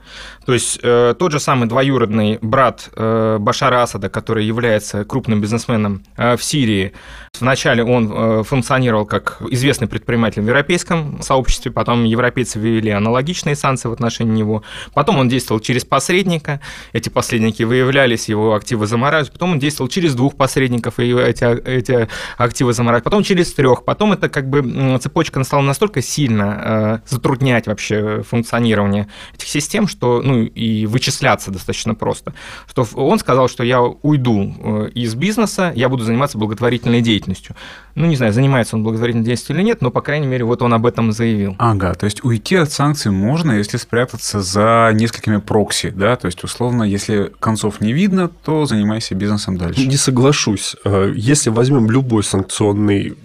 То 0.46 0.52
есть 0.52 0.80
э, 0.82 1.14
тот 1.18 1.32
же 1.32 1.40
самый 1.40 1.68
двоюродный 1.68 2.38
брат 2.42 2.90
э, 2.96 3.38
Башара 3.38 3.82
Асада, 3.82 4.08
который 4.08 4.44
является 4.44 5.04
крупным 5.04 5.40
бизнесменом 5.40 6.02
э, 6.16 6.36
в 6.36 6.42
Сирии, 6.42 6.92
вначале 7.38 7.84
он 7.84 8.12
э, 8.12 8.42
функционировал 8.42 9.06
как 9.06 9.38
известный 9.50 9.88
предприниматель 9.88 10.42
в 10.42 10.46
европейском 10.46 11.22
сообществе, 11.22 11.70
потом 11.70 12.04
европейцы 12.04 12.58
ввели 12.58 12.90
аналогичные 12.90 13.54
санкции 13.54 13.88
в 13.88 13.92
отношении 13.92 14.32
него, 14.32 14.62
потом 14.94 15.18
он 15.18 15.28
действовал 15.28 15.60
через 15.60 15.84
посредника, 15.84 16.60
эти 16.92 17.08
посредники 17.08 17.62
выявлялись, 17.62 18.28
его 18.28 18.54
активы 18.54 18.86
замораживались, 18.86 19.32
потом 19.32 19.52
он 19.52 19.58
действовал 19.58 19.88
через 19.88 20.14
двух 20.14 20.36
посредников, 20.36 20.98
и 20.98 21.12
эти, 21.12 21.44
эти 21.68 22.08
активы 22.36 22.72
замораживались, 22.72 23.04
потом 23.04 23.22
через 23.22 23.52
трех, 23.52 23.84
потом 23.84 24.12
это 24.12 24.28
как 24.28 24.48
бы 24.48 24.98
цепочка 25.00 25.42
стала 25.44 25.62
настолько 25.62 26.02
сильно 26.02 26.60
э, 26.64 26.98
затруднять 27.08 27.66
вообще 27.66 28.22
функционирование 28.22 29.08
этих 29.34 29.48
систем, 29.48 29.86
что 29.86 30.01
ну, 30.02 30.32
ну, 30.32 30.42
и 30.44 30.86
вычисляться 30.86 31.50
достаточно 31.50 31.94
просто. 31.94 32.34
Что 32.68 32.86
он 32.94 33.18
сказал, 33.18 33.48
что 33.48 33.64
я 33.64 33.82
уйду 33.82 34.54
э, 34.58 34.88
из 34.94 35.14
бизнеса, 35.14 35.72
я 35.74 35.88
буду 35.88 36.04
заниматься 36.04 36.38
благотворительной 36.38 37.02
деятельностью. 37.02 37.54
Ну, 37.94 38.06
не 38.06 38.16
знаю, 38.16 38.32
занимается 38.32 38.76
он 38.76 38.82
благотворительной 38.82 39.24
деятельностью 39.24 39.56
или 39.56 39.62
нет, 39.62 39.82
но, 39.82 39.90
по 39.90 40.00
крайней 40.00 40.26
мере, 40.26 40.44
вот 40.44 40.62
он 40.62 40.72
об 40.72 40.86
этом 40.86 41.12
заявил. 41.12 41.54
Ага, 41.58 41.94
то 41.94 42.04
есть 42.06 42.24
уйти 42.24 42.56
от 42.56 42.72
санкций 42.72 43.10
можно, 43.10 43.52
если 43.52 43.76
спрятаться 43.76 44.40
за 44.40 44.90
несколькими 44.94 45.36
прокси, 45.36 45.90
да? 45.90 46.16
То 46.16 46.26
есть, 46.26 46.42
условно, 46.44 46.82
если 46.84 47.30
концов 47.38 47.80
не 47.80 47.92
видно, 47.92 48.28
то 48.28 48.64
занимайся 48.64 49.14
бизнесом 49.14 49.58
дальше. 49.58 49.86
Не 49.86 49.96
соглашусь. 49.96 50.76
Э, 50.84 51.12
если 51.14 51.50
возьмем 51.50 51.90
любой 51.90 52.24
санкционный 52.24 53.16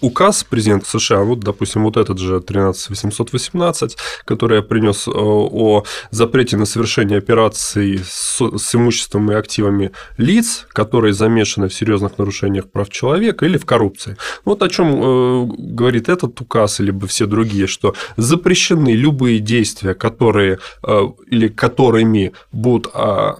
указ 0.00 0.44
президента 0.44 0.86
США, 0.86 1.20
вот, 1.20 1.40
допустим, 1.40 1.84
вот 1.84 1.96
этот 1.96 2.18
же 2.18 2.40
13818, 2.40 3.96
который 4.24 4.56
я 4.56 4.62
принес 4.62 5.06
э, 5.08 5.10
о 5.14 5.84
запрете 6.10 6.56
на 6.56 6.66
совершение 6.66 7.18
операций 7.18 8.00
с, 8.04 8.40
с 8.40 8.74
имуществом 8.74 9.30
и 9.30 9.34
активами 9.34 9.92
лиц, 10.16 10.66
которые 10.68 11.12
замешаны 11.12 11.68
в 11.68 11.74
серьезных 11.74 12.18
нарушениях 12.18 12.70
прав 12.70 12.90
человека 12.90 13.46
или 13.46 13.58
в 13.58 13.66
коррупции. 13.66 14.16
Вот 14.44 14.62
о 14.62 14.68
чем 14.68 14.88
э, 14.88 15.46
говорит 15.58 16.08
этот 16.08 16.40
указ, 16.40 16.80
либо 16.80 17.06
все 17.06 17.26
другие, 17.26 17.66
что 17.66 17.94
запрещены 18.16 18.92
любые 18.92 19.38
действия, 19.38 19.94
которые 19.94 20.58
э, 20.82 21.00
или 21.30 21.48
которыми 21.48 22.32
будут 22.52 22.90
а, 22.94 23.38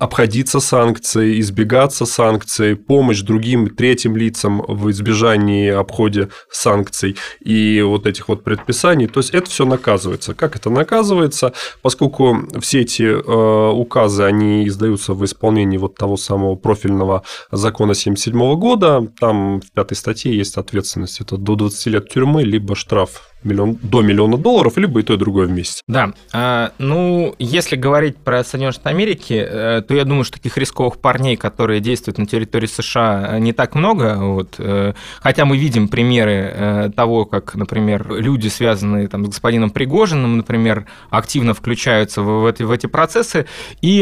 обходиться 0.00 0.60
санкцией, 0.60 1.38
избегаться 1.40 2.06
санкций, 2.06 2.74
помощь 2.74 3.20
другим 3.20 3.68
третьим 3.68 4.16
лицам 4.16 4.62
в 4.66 4.90
избежании 4.90 5.68
обходе 5.68 6.30
санкций 6.50 7.16
и 7.40 7.82
вот 7.82 8.06
этих 8.06 8.28
вот 8.28 8.42
предписаний. 8.42 9.06
То 9.08 9.20
есть 9.20 9.30
это 9.30 9.50
все 9.50 9.66
наказывается. 9.66 10.32
Как 10.34 10.56
это 10.56 10.70
наказывается? 10.70 11.52
Поскольку 11.82 12.38
все 12.60 12.80
эти 12.80 13.02
э, 13.02 13.70
указы, 13.72 14.22
они 14.22 14.66
издаются 14.66 15.12
в 15.12 15.22
исполнении 15.22 15.76
вот 15.76 15.96
того 15.96 16.16
самого 16.16 16.56
профильного 16.56 17.22
закона 17.52 17.94
77 17.94 18.58
года, 18.58 19.06
там 19.20 19.60
в 19.60 19.70
пятой 19.70 19.96
статье 19.96 20.34
есть 20.34 20.56
ответственность, 20.56 21.20
это 21.20 21.36
до 21.36 21.56
20 21.56 21.86
лет 21.86 22.08
тюрьмы, 22.08 22.42
либо 22.42 22.74
штраф 22.74 23.30
миллион, 23.42 23.78
до 23.82 24.02
миллиона 24.02 24.36
долларов, 24.36 24.76
либо 24.76 25.00
и 25.00 25.02
то, 25.02 25.14
и 25.14 25.16
другое 25.16 25.46
вместе. 25.46 25.82
Да. 25.86 26.12
А, 26.32 26.72
ну, 26.78 27.34
если 27.38 27.76
говорить 27.76 28.16
про 28.16 28.44
Соединенные 28.44 28.72
Штаты 28.72 28.90
Америки, 28.90 29.34
э, 29.34 29.82
то 29.86 29.94
я 29.94 30.04
думаю, 30.04 30.24
что 30.24 30.34
таких 30.34 30.56
рисковых 30.58 30.98
парней, 30.98 31.36
которые 31.36 31.80
действуют 31.80 32.18
на 32.18 32.26
территории 32.26 32.66
США, 32.66 33.38
не 33.38 33.52
так 33.52 33.74
много. 33.74 34.16
Вот. 34.18 34.56
Э, 34.58 34.92
хотя 35.20 35.44
мы 35.44 35.56
видим 35.56 35.88
примеры 35.88 36.52
э, 36.54 36.90
того, 36.94 37.24
как, 37.24 37.54
например, 37.54 38.06
люди, 38.10 38.48
связанные 38.48 39.08
там, 39.08 39.24
с 39.24 39.28
господином 39.28 39.70
Пригожиным, 39.70 40.36
например, 40.36 40.86
активно 41.10 41.54
включаются 41.54 42.22
в, 42.22 42.42
в, 42.42 42.46
эти, 42.46 42.62
в 42.62 42.70
эти 42.70 42.86
процессы. 42.86 43.46
И 43.80 44.00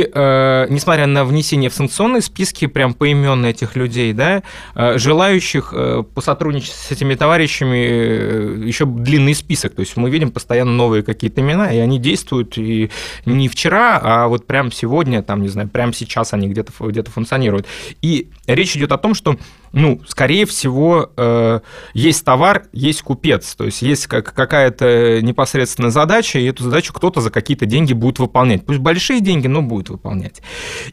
несмотря 0.71 1.07
на 1.07 1.25
внесение 1.25 1.71
в 1.71 1.75
санкционные 1.75 2.23
списки 2.23 2.67
прям 2.67 2.95
поименно 2.95 3.47
этих 3.47 3.77
людей, 3.77 4.13
да, 4.13 4.43
желающих 4.75 5.73
посотрудничать 6.15 6.73
с 6.73 6.91
этими 6.91 7.15
товарищами 7.15 8.67
еще 8.67 8.87
длинный 8.87 9.28
длинный 9.29 9.35
список. 9.35 9.75
То 9.75 9.81
есть 9.81 9.97
мы 9.97 10.11
видим 10.11 10.31
постоянно 10.31 10.73
новые 10.73 11.03
какие-то 11.03 11.41
имена, 11.41 11.73
и 11.73 11.79
они 11.79 11.99
действуют 11.99 12.59
и 12.59 12.91
не 13.27 13.49
вчера, 13.49 14.01
а 14.03 14.29
вот 14.29 14.47
прямо 14.47 14.71
сегодня, 14.71 15.23
там, 15.23 15.43
не 15.43 15.49
знаю, 15.49 15.69
прямо 15.69 15.93
сейчас 15.93 16.33
они 16.35 16.49
где-то 16.49 16.73
где 16.81 17.03
функционируют. 17.03 17.67
И 18.03 18.29
речь 18.47 18.77
идет 18.77 18.93
о 18.93 18.99
том, 18.99 19.15
что 19.15 19.37
ну, 19.73 20.01
скорее 20.09 20.47
всего, 20.47 21.11
э, 21.17 21.61
есть 21.93 22.25
товар, 22.25 22.65
есть 22.73 23.03
купец, 23.03 23.55
то 23.55 23.65
есть 23.65 23.83
есть 23.83 24.07
как, 24.07 24.33
какая-то 24.33 25.21
непосредственная 25.21 25.91
задача, 25.91 26.39
и 26.39 26.47
эту 26.47 26.65
задачу 26.65 26.95
кто-то 26.95 27.21
за 27.21 27.31
какие-то 27.31 27.67
деньги 27.67 27.93
будет 27.93 28.19
выполнять. 28.19 28.65
Пусть 28.65 28.79
большие 28.79 29.21
деньги, 29.21 29.47
но 29.47 29.61
будет 29.61 29.91
выполнять. 29.91 30.41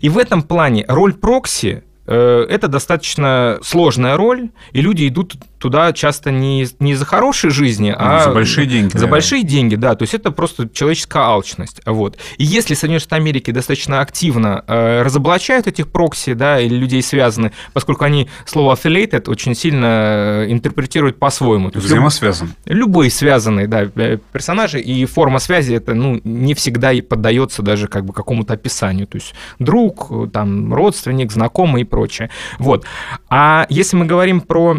И 0.01 0.09
в 0.09 0.17
этом 0.17 0.43
плане 0.43 0.83
роль 0.87 1.13
прокси 1.13 1.83
Э, 2.07 2.45
это 2.47 2.67
достаточно 2.67 3.59
сложная 3.63 4.15
роль, 4.15 4.49
и 4.73 4.81
люди 4.81 5.07
идут 5.07 5.35
туда 5.59 5.93
часто 5.93 6.31
не, 6.31 6.67
не 6.79 6.95
за 6.95 7.05
хорошей 7.05 7.49
жизни, 7.49 7.93
а 7.95 8.21
за 8.25 8.31
большие 8.31 8.67
деньги. 8.67 8.97
За 8.97 9.05
да. 9.05 9.07
большие 9.07 9.43
деньги, 9.43 9.75
да. 9.75 9.95
То 9.95 10.03
есть 10.03 10.13
это 10.13 10.31
просто 10.31 10.69
человеческая 10.69 11.23
алчность. 11.23 11.81
Вот. 11.85 12.17
И 12.37 12.43
если 12.43 12.73
Соединенные 12.73 12.99
Штаты 12.99 13.15
Америки 13.15 13.51
достаточно 13.51 14.01
активно 14.01 14.63
э, 14.67 15.01
разоблачают 15.01 15.67
этих 15.67 15.87
прокси, 15.87 16.33
да, 16.33 16.59
или 16.59 16.75
людей 16.75 17.01
связаны, 17.01 17.51
поскольку 17.73 18.03
они 18.03 18.29
слово 18.45 18.75
affiliated 18.75 19.29
очень 19.29 19.55
сильно 19.55 19.85
э, 19.85 20.45
интерпретируют 20.49 21.19
по-своему. 21.19 21.71
Взаимосвязан. 21.73 22.53
Любые 22.65 23.09
связанные, 23.09 23.67
да, 23.67 23.83
э, 23.95 24.17
персонажи, 24.31 24.79
и 24.79 25.05
форма 25.05 25.39
связи 25.39 25.73
это, 25.73 25.93
ну, 25.93 26.19
не 26.23 26.53
всегда 26.53 26.91
и 26.91 27.01
поддается 27.01 27.61
даже 27.61 27.87
как 27.87 28.05
бы 28.05 28.13
какому-то 28.13 28.53
описанию. 28.53 29.07
То 29.07 29.17
есть 29.17 29.33
друг, 29.59 30.11
там, 30.31 30.73
родственник, 30.73 31.31
знакомый 31.31 31.81
и 31.83 31.85
прочее. 31.85 32.29
Вот. 32.59 32.85
А 33.29 33.65
если 33.69 33.97
мы 33.97 34.05
говорим 34.05 34.41
про 34.41 34.77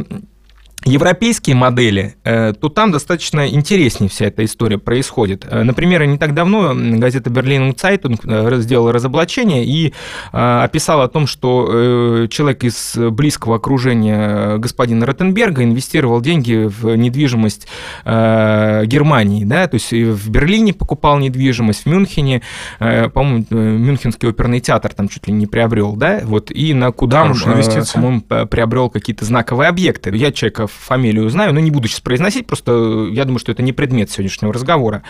европейские 0.86 1.56
модели, 1.56 2.14
э, 2.24 2.52
то 2.52 2.68
там 2.68 2.92
достаточно 2.92 3.48
интереснее 3.48 4.08
вся 4.08 4.26
эта 4.26 4.44
история 4.44 4.78
происходит. 4.78 5.44
Э, 5.50 5.64
например, 5.64 6.04
не 6.06 6.16
так 6.16 6.32
давно 6.32 6.74
газета 6.74 7.28
Берлин 7.28 7.74
Цайтунг 7.74 8.20
э, 8.24 8.56
сделала 8.60 8.92
разоблачение 8.92 9.64
и 9.64 9.92
описала 10.32 11.04
о 11.04 11.08
том, 11.08 11.26
что 11.26 12.26
человек 12.30 12.64
из 12.64 12.94
близкого 12.96 13.56
окружения 13.56 14.58
господина 14.58 15.06
Ротенберга 15.06 15.64
инвестировал 15.64 16.20
деньги 16.20 16.68
в 16.68 16.94
недвижимость 16.94 17.66
Германии, 18.04 19.44
да, 19.44 19.66
то 19.66 19.74
есть 19.74 19.92
в 19.92 20.30
Берлине 20.30 20.72
покупал 20.72 21.18
недвижимость, 21.18 21.84
в 21.84 21.86
Мюнхене, 21.86 22.42
по-моему, 22.78 23.46
Мюнхенский 23.50 24.28
оперный 24.28 24.60
театр 24.60 24.92
там 24.94 25.08
чуть 25.08 25.26
ли 25.26 25.32
не 25.32 25.46
приобрел, 25.46 25.96
да, 25.96 26.20
вот, 26.24 26.50
и 26.50 26.74
на 26.74 26.92
Кудам, 26.92 27.34
по-моему, 27.34 28.20
приобрел 28.46 28.90
какие-то 28.90 29.24
знаковые 29.24 29.68
объекты. 29.68 30.14
Я 30.14 30.32
человека 30.32 30.68
фамилию 30.78 31.28
знаю, 31.30 31.52
но 31.52 31.60
не 31.60 31.70
буду 31.70 31.88
сейчас 31.88 32.00
произносить, 32.00 32.46
просто 32.46 32.72
э, 32.72 33.08
я 33.12 33.24
думаю, 33.24 33.38
что 33.38 33.52
это 33.52 33.62
не 33.62 33.72
предмет 33.72 34.10
сегодняшнего 34.10 34.52
разговора. 34.52 35.02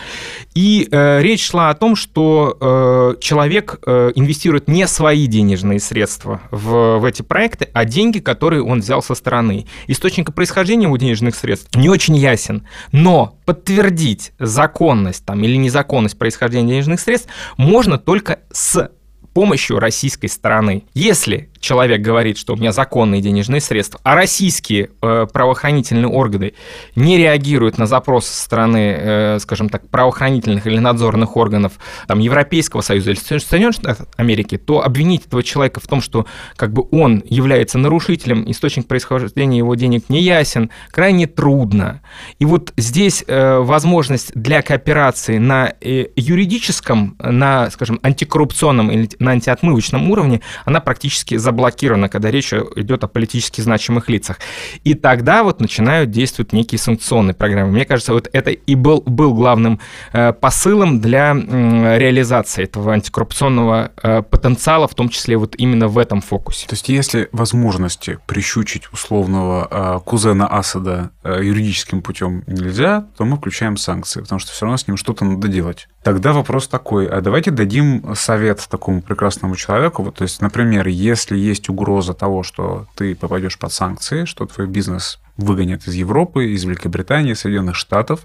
И 0.53 0.87
э, 0.91 1.21
речь 1.21 1.45
шла 1.47 1.69
о 1.69 1.73
том, 1.73 1.95
что 1.95 2.57
э, 2.59 3.21
человек 3.21 3.79
э, 3.85 4.11
инвестирует 4.15 4.67
не 4.67 4.87
свои 4.87 5.27
денежные 5.27 5.79
средства 5.79 6.41
в, 6.51 6.99
в 6.99 7.05
эти 7.05 7.21
проекты, 7.21 7.69
а 7.73 7.85
деньги, 7.85 8.19
которые 8.19 8.63
он 8.63 8.79
взял 8.79 9.01
со 9.01 9.15
стороны. 9.15 9.65
Источник 9.87 10.33
происхождения 10.33 10.85
его 10.85 10.97
денежных 10.97 11.35
средств 11.35 11.75
не 11.75 11.89
очень 11.89 12.15
ясен, 12.15 12.67
но 12.91 13.37
подтвердить 13.45 14.33
законность 14.39 15.25
там, 15.25 15.43
или 15.43 15.55
незаконность 15.55 16.17
происхождения 16.17 16.69
денежных 16.69 16.99
средств 16.99 17.29
можно 17.57 17.97
только 17.97 18.39
с 18.51 18.89
помощью 19.37 19.77
российской 19.77 20.27
стороны. 20.29 20.85
Если 20.95 21.51
человек 21.59 22.01
говорит, 22.01 22.37
что 22.37 22.53
у 22.53 22.57
меня 22.57 22.71
законные 22.71 23.21
денежные 23.21 23.61
средства, 23.61 23.99
а 24.03 24.15
российские 24.15 24.89
э, 25.01 25.27
правоохранительные 25.31 26.07
органы 26.07 26.53
не 26.95 27.17
реагируют 27.17 27.77
на 27.77 27.85
запрос 27.85 28.27
со 28.27 28.43
стороны, 28.43 28.95
э, 28.97 29.39
скажем 29.39 29.69
так, 29.69 29.87
правоохранительных 29.89 30.67
или 30.67 30.77
надзорных 30.77 31.35
органов 31.37 31.73
там, 32.07 32.19
Европейского 32.19 32.81
Союза 32.81 33.11
или 33.11 33.17
Соединенных 33.17 33.75
Штатов 33.75 34.07
Америки, 34.17 34.57
то 34.57 34.83
обвинить 34.83 35.25
этого 35.25 35.43
человека 35.43 35.79
в 35.79 35.87
том, 35.87 36.01
что 36.01 36.25
как 36.55 36.73
бы 36.73 36.85
он 36.91 37.23
является 37.25 37.77
нарушителем, 37.77 38.49
источник 38.49 38.87
происхождения 38.87 39.57
его 39.57 39.75
денег 39.75 40.09
не 40.09 40.21
ясен, 40.21 40.69
крайне 40.91 41.27
трудно. 41.27 42.01
И 42.39 42.45
вот 42.45 42.73
здесь 42.77 43.23
э, 43.27 43.59
возможность 43.59 44.31
для 44.33 44.61
кооперации 44.61 45.37
на 45.37 45.73
э, 45.81 46.07
юридическом, 46.15 47.15
на, 47.19 47.69
скажем, 47.71 47.99
антикоррупционном 48.03 48.91
или 48.91 49.09
на 49.19 49.31
антиотмывочном 49.31 50.09
уровне, 50.09 50.41
она 50.65 50.79
практически 50.79 51.35
заблокирована, 51.47 52.09
когда 52.09 52.29
речь 52.29 52.53
идет 52.53 53.03
о 53.05 53.07
политически 53.07 53.61
значимых 53.61 54.09
лицах. 54.09 54.39
И 54.83 54.95
тогда 54.95 55.43
вот 55.43 55.61
начинают 55.61 56.11
действовать 56.11 56.51
некие 56.51 56.77
санкционные 56.77 57.33
программы. 57.33 57.71
Мне 57.71 57.85
кажется, 57.85 58.11
вот 58.11 58.29
это 58.33 58.51
и 58.51 58.75
был, 58.75 59.01
был 59.05 59.33
главным 59.33 59.79
э, 60.11 60.33
посылом 60.33 60.99
для 60.99 61.33
реализации 61.33 62.63
этого 62.63 62.91
антикоррупционного 62.91 63.91
э, 64.03 64.21
потенциала, 64.23 64.89
в 64.89 64.93
том 64.93 65.07
числе 65.07 65.37
вот 65.37 65.55
именно 65.57 65.87
в 65.87 65.97
этом 65.97 66.19
фокусе. 66.21 66.67
То 66.67 66.73
есть 66.73 66.89
если 66.89 67.29
возможности 67.31 68.19
прищучить 68.25 68.91
условного 68.91 69.67
э, 69.71 69.99
кузена 70.03 70.47
Асада 70.47 71.11
э, 71.23 71.39
юридическим 71.43 72.01
путем 72.01 72.43
нельзя, 72.47 73.07
то 73.17 73.23
мы 73.23 73.37
включаем 73.37 73.77
санкции, 73.77 74.19
потому 74.19 74.39
что 74.39 74.51
все 74.51 74.65
равно 74.65 74.77
с 74.77 74.87
ним 74.87 74.97
что-то 74.97 75.23
надо 75.23 75.47
делать. 75.47 75.87
Тогда 76.07 76.31
вопрос 76.31 76.69
такой, 76.69 77.05
а 77.05 77.19
давайте 77.19 77.51
дадим 77.51 78.15
совет 78.15 78.65
такому 78.69 79.01
прекрасному 79.01 79.57
человеку. 79.57 80.03
Вот, 80.03 80.15
то 80.15 80.21
есть, 80.21 80.41
например, 80.41 80.87
если 80.87 81.37
есть 81.37 81.67
угроза 81.67 82.13
того, 82.13 82.43
что 82.43 82.85
ты 82.95 83.13
попадешь 83.13 83.59
под 83.59 83.73
санкции, 83.73 84.23
что 84.23 84.45
твой 84.45 84.67
бизнес 84.67 85.19
выгонят 85.37 85.87
из 85.87 85.93
Европы, 85.93 86.53
из 86.53 86.63
Великобритании, 86.63 87.33
Соединенных 87.33 87.75
Штатов. 87.75 88.21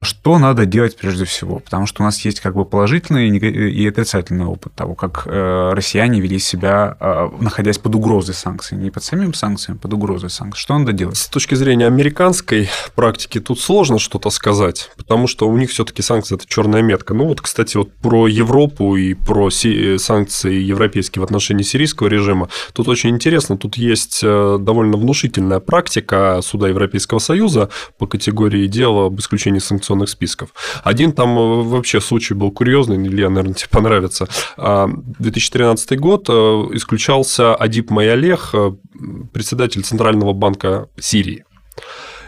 Что 0.00 0.38
надо 0.38 0.66
делать 0.66 0.96
прежде 0.96 1.24
всего? 1.24 1.58
Потому 1.58 1.86
что 1.86 2.02
у 2.02 2.06
нас 2.06 2.24
есть 2.24 2.40
как 2.40 2.54
бы 2.54 2.64
положительный 2.64 3.28
и 3.28 3.88
отрицательный 3.88 4.46
опыт 4.46 4.74
того, 4.74 4.94
как 4.94 5.24
э, 5.26 5.72
россияне 5.72 6.20
вели 6.20 6.38
себя, 6.38 6.96
э, 7.00 7.28
находясь 7.40 7.78
под 7.78 7.94
угрозой 7.94 8.34
санкций. 8.34 8.78
Не 8.78 8.90
под 8.90 9.02
самим 9.04 9.34
санкциями, 9.34 9.78
а 9.78 9.82
под 9.82 9.92
угрозой 9.94 10.30
санкций. 10.30 10.60
Что 10.60 10.78
надо 10.78 10.92
делать? 10.92 11.16
С 11.16 11.28
точки 11.28 11.54
зрения 11.54 11.86
американской 11.86 12.68
практики 12.94 13.40
тут 13.40 13.60
сложно 13.60 13.98
что-то 13.98 14.30
сказать, 14.30 14.90
потому 14.96 15.26
что 15.26 15.48
у 15.48 15.56
них 15.56 15.70
все-таки 15.70 16.02
санкции– 16.02 16.34
это 16.36 16.46
черная 16.46 16.82
метка. 16.82 17.14
Ну 17.14 17.26
вот, 17.26 17.40
кстати, 17.40 17.76
вот 17.76 17.92
про 17.92 18.28
Европу 18.28 18.96
и 18.96 19.14
про 19.14 19.48
э, 19.48 19.98
санкции 19.98 20.54
европейские 20.54 21.20
в 21.20 21.24
отношении 21.24 21.64
сирийского 21.64 22.08
режима, 22.08 22.48
тут 22.72 22.88
очень 22.88 23.10
интересно, 23.10 23.56
тут 23.56 23.76
есть 23.76 24.22
довольно 24.22 24.96
внушительная 24.96 25.60
практика 25.60 26.40
Суда 26.44 26.68
Европейского 26.68 27.18
Союза 27.18 27.70
по 27.98 28.06
категории 28.06 28.66
дела 28.66 29.06
об 29.06 29.18
исключении 29.18 29.58
санкционных 29.58 30.08
списков. 30.08 30.50
Один 30.82 31.12
там 31.12 31.38
э, 31.38 31.62
вообще 31.62 32.00
случай 32.00 32.34
был 32.34 32.50
курьезный, 32.50 32.96
Илья, 32.96 33.28
наверное, 33.28 33.54
тебе 33.54 33.68
понравится. 33.70 34.28
2013 34.56 35.92
а, 35.92 35.96
год 35.96 36.26
э, 36.28 36.32
исключался 36.74 37.54
Адип 37.54 37.90
Майолех, 37.90 38.50
э, 38.54 38.72
председатель 39.32 39.82
Центрального 39.82 40.32
банка 40.32 40.88
Сирии. 40.98 41.44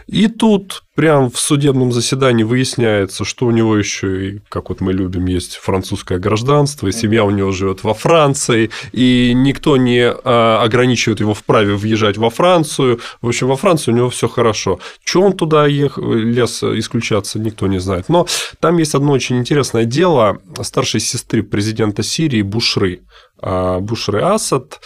И 0.07 0.27
тут 0.27 0.83
прям 0.95 1.29
в 1.29 1.37
судебном 1.37 1.91
заседании 1.91 2.43
выясняется, 2.43 3.25
что 3.25 3.45
у 3.45 3.51
него 3.51 3.77
еще 3.77 4.29
и, 4.29 4.41
как 4.49 4.69
вот 4.69 4.79
мы 4.79 4.93
любим, 4.93 5.25
есть 5.25 5.57
французское 5.57 6.17
гражданство, 6.17 6.87
и 6.87 6.93
семья 6.93 7.25
у 7.25 7.29
него 7.29 7.51
живет 7.51 7.83
во 7.83 7.93
Франции, 7.93 8.71
и 8.93 9.33
никто 9.35 9.75
не 9.77 10.09
а, 10.09 10.63
ограничивает 10.63 11.19
его 11.19 11.33
в 11.33 11.43
праве 11.43 11.75
въезжать 11.75 12.17
во 12.17 12.29
Францию. 12.29 12.99
В 13.21 13.27
общем, 13.27 13.47
во 13.47 13.57
Франции 13.57 13.91
у 13.91 13.95
него 13.95 14.09
все 14.09 14.29
хорошо. 14.29 14.79
Че 15.03 15.21
он 15.21 15.33
туда 15.33 15.67
ехал, 15.67 16.13
лез 16.13 16.63
исключаться, 16.63 17.37
никто 17.37 17.67
не 17.67 17.79
знает. 17.79 18.07
Но 18.07 18.25
там 18.59 18.77
есть 18.77 18.95
одно 18.95 19.11
очень 19.11 19.37
интересное 19.37 19.83
дело 19.83 20.39
старшей 20.61 21.01
сестры 21.01 21.43
президента 21.43 22.01
Сирии 22.01 22.41
Бушры. 22.41 23.01
А, 23.39 23.79
Бушры 23.79 24.21
Асад, 24.21 24.79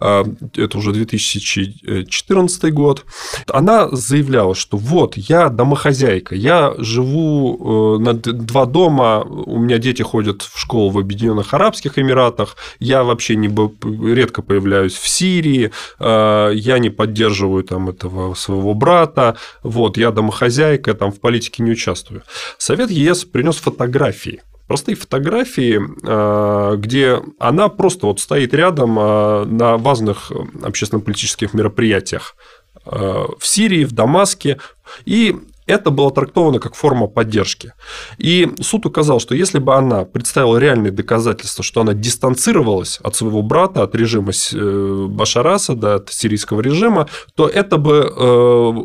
а, 0.00 0.24
это 0.54 0.78
уже 0.78 0.92
2014 0.92 2.72
год, 2.72 3.04
она 3.48 3.88
заявляла, 3.90 4.54
что 4.54 4.76
вот, 4.76 5.16
я 5.16 5.48
домохозяйка, 5.48 6.36
я 6.36 6.74
живу 6.78 7.96
э, 7.98 8.02
на 8.02 8.14
два 8.14 8.66
дома, 8.66 9.22
у 9.22 9.58
меня 9.58 9.78
дети 9.78 10.02
ходят 10.02 10.42
в 10.42 10.58
школу 10.58 10.90
в 10.90 10.98
Объединенных 10.98 11.52
Арабских 11.52 11.98
Эмиратах, 11.98 12.56
я 12.78 13.02
вообще 13.02 13.34
не 13.34 13.48
редко 14.14 14.42
появляюсь 14.42 14.94
в 14.94 15.08
Сирии, 15.08 15.72
а, 15.98 16.50
я 16.50 16.78
не 16.78 16.90
поддерживаю 16.90 17.64
там 17.64 17.88
этого 17.88 18.34
своего 18.34 18.74
брата, 18.74 19.36
вот, 19.64 19.96
я 19.96 20.12
домохозяйка, 20.12 20.94
там 20.94 21.10
в 21.10 21.18
политике 21.18 21.64
не 21.64 21.72
участвую. 21.72 22.22
Совет 22.56 22.90
ЕС 22.90 23.24
принес 23.24 23.56
фотографии 23.56 24.42
простые 24.66 24.96
фотографии, 24.96 25.80
а, 26.04 26.76
где 26.76 27.20
она 27.38 27.68
просто 27.68 28.06
вот 28.06 28.20
стоит 28.20 28.54
рядом 28.54 28.96
а, 28.98 29.44
на 29.44 29.76
важных 29.76 30.32
общественно-политических 30.62 31.54
мероприятиях 31.54 32.36
а, 32.84 33.26
в 33.38 33.46
Сирии, 33.46 33.84
в 33.84 33.92
Дамаске, 33.92 34.58
и 35.04 35.36
это 35.66 35.90
было 35.90 36.12
трактовано 36.12 36.60
как 36.60 36.74
форма 36.74 37.08
поддержки. 37.08 37.72
И 38.18 38.48
суд 38.60 38.86
указал, 38.86 39.18
что 39.18 39.34
если 39.34 39.58
бы 39.58 39.74
она 39.74 40.04
представила 40.04 40.58
реальные 40.58 40.92
доказательства, 40.92 41.64
что 41.64 41.80
она 41.80 41.92
дистанцировалась 41.92 42.98
от 43.02 43.16
своего 43.16 43.42
брата, 43.42 43.82
от 43.82 43.94
режима 43.94 44.30
э, 44.30 45.06
Башара 45.10 45.54
Асада, 45.54 45.96
от 45.96 46.12
сирийского 46.12 46.60
режима, 46.60 47.08
то 47.34 47.48
это 47.48 47.78
бы 47.78 48.12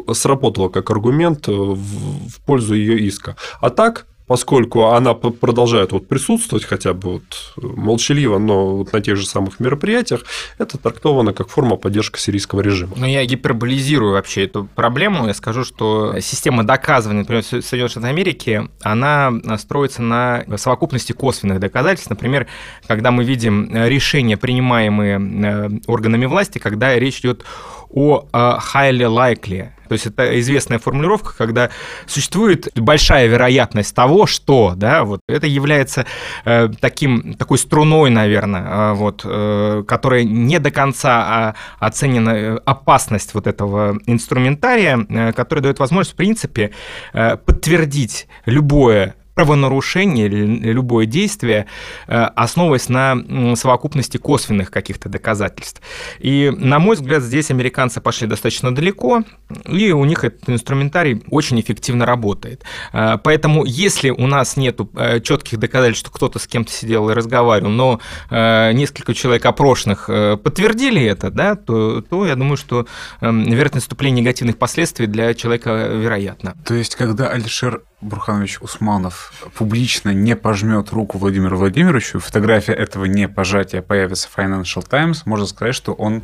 э, 0.10 0.14
сработало 0.14 0.70
как 0.70 0.90
аргумент 0.90 1.48
в 1.48 2.42
пользу 2.46 2.74
ее 2.74 3.00
иска. 3.00 3.38
А 3.60 3.70
так 3.70 4.08
поскольку 4.32 4.86
она 4.92 5.14
продолжает 5.14 5.92
вот 5.92 6.08
присутствовать 6.08 6.64
хотя 6.64 6.94
бы 6.94 7.16
вот 7.16 7.54
молчаливо, 7.58 8.38
но 8.38 8.78
вот 8.78 8.94
на 8.94 9.02
тех 9.02 9.18
же 9.18 9.26
самых 9.26 9.60
мероприятиях, 9.60 10.24
это 10.58 10.78
трактовано 10.78 11.34
как 11.34 11.50
форма 11.50 11.76
поддержки 11.76 12.18
сирийского 12.18 12.62
режима. 12.62 12.94
Но 12.96 13.06
я 13.06 13.26
гиперболизирую 13.26 14.14
вообще 14.14 14.46
эту 14.46 14.70
проблему. 14.74 15.28
Я 15.28 15.34
скажу, 15.34 15.66
что 15.66 16.18
система 16.22 16.64
доказывания, 16.64 17.24
например, 17.24 17.44
в 17.44 17.46
Соединенных 17.46 17.92
Штатах 17.92 18.10
Америки, 18.10 18.70
она 18.82 19.34
строится 19.58 20.02
на 20.02 20.46
совокупности 20.56 21.12
косвенных 21.12 21.60
доказательств. 21.60 22.10
Например, 22.10 22.48
когда 22.88 23.12
мы 23.12 23.26
видим 23.26 23.70
решения, 23.86 24.38
принимаемые 24.38 25.20
э, 25.20 25.70
органами 25.88 26.26
власти, 26.26 26.58
когда 26.58 26.98
речь 26.98 27.20
идет 27.20 27.44
о 27.90 28.30
highly 28.32 29.10
likely. 29.10 29.72
То 29.92 29.96
есть 29.96 30.06
это 30.06 30.40
известная 30.40 30.80
формулировка, 30.80 31.34
когда 31.38 31.70
существует 32.08 32.70
большая 32.76 33.28
вероятность 33.28 33.94
того, 33.94 34.26
что, 34.26 34.72
да, 34.74 35.04
вот 35.04 35.20
это 35.28 35.48
является 35.48 36.06
э, 36.46 36.70
таким, 36.80 37.34
такой 37.34 37.58
струной, 37.58 38.10
наверное, 38.10 38.64
э, 38.64 38.94
вот, 38.94 39.24
э, 39.26 39.84
которая 39.86 40.24
не 40.24 40.60
до 40.60 40.72
конца 40.72 41.26
а, 41.28 41.56
оценена 41.86 42.30
э, 42.30 42.56
опасность 42.66 43.34
вот 43.34 43.48
этого 43.48 44.00
инструментария, 44.06 45.06
э, 45.10 45.34
который 45.34 45.60
дает 45.60 45.80
возможность, 45.80 46.14
в 46.14 46.16
принципе, 46.16 46.72
э, 47.12 47.36
подтвердить 47.36 48.30
любое 48.46 49.16
правонарушение 49.42 50.28
или 50.28 50.72
любое 50.72 51.08
действие, 51.08 51.66
э, 52.08 52.14
основываясь 52.36 52.90
на 52.90 53.56
совокупности 53.56 54.18
косвенных 54.18 54.70
каких-то 54.70 55.10
доказательств. 55.10 55.82
И, 56.20 56.52
на 56.56 56.78
мой 56.78 56.96
взгляд, 56.96 57.24
здесь 57.24 57.50
американцы 57.50 58.02
пошли 58.02 58.28
достаточно 58.28 58.74
далеко, 58.74 59.24
и 59.66 59.92
у 59.92 60.06
них 60.06 60.24
этот 60.24 60.48
инструментарий 60.48 61.24
очень 61.32 61.60
эффективно 61.60 62.06
работает. 62.06 62.64
Э, 62.94 63.18
поэтому, 63.24 63.66
если 63.66 64.12
у 64.12 64.28
нас 64.28 64.58
нет 64.58 64.80
э, 64.96 65.22
четких 65.22 65.58
доказательств, 65.58 66.06
что 66.06 66.12
кто-то 66.12 66.38
с 66.38 66.46
кем-то 66.46 66.72
сидел 66.72 67.10
и 67.10 67.14
разговаривал, 67.14 67.72
но 67.72 68.00
несколько 68.30 69.14
человек 69.14 69.46
опрошенных 69.46 70.08
подтвердили 70.44 71.04
это, 71.04 71.32
да, 71.32 71.56
то, 71.56 72.02
то 72.02 72.26
я 72.26 72.36
думаю, 72.36 72.58
что 72.58 72.86
вероятность 73.22 73.88
наступления 73.88 74.22
негативных 74.22 74.58
последствий 74.58 75.08
для 75.08 75.34
человека 75.34 75.88
вероятна. 75.88 76.56
То 76.66 76.76
есть, 76.76 76.96
когда 76.96 77.30
Алишер 77.30 77.82
Бурханович 78.02 78.62
Усманов 78.62 79.34
публично 79.56 80.10
не 80.10 80.36
пожмет 80.36 80.92
руку 80.92 81.18
Владимиру 81.18 81.58
Владимировичу, 81.58 82.20
фотография 82.20 82.74
этого 82.74 83.06
не 83.06 83.28
пожатия 83.28 83.82
появится 83.82 84.28
в 84.28 84.38
Financial 84.38 84.88
Times, 84.88 85.26
можно 85.26 85.46
сказать, 85.46 85.76
что 85.76 85.94
он, 85.94 86.24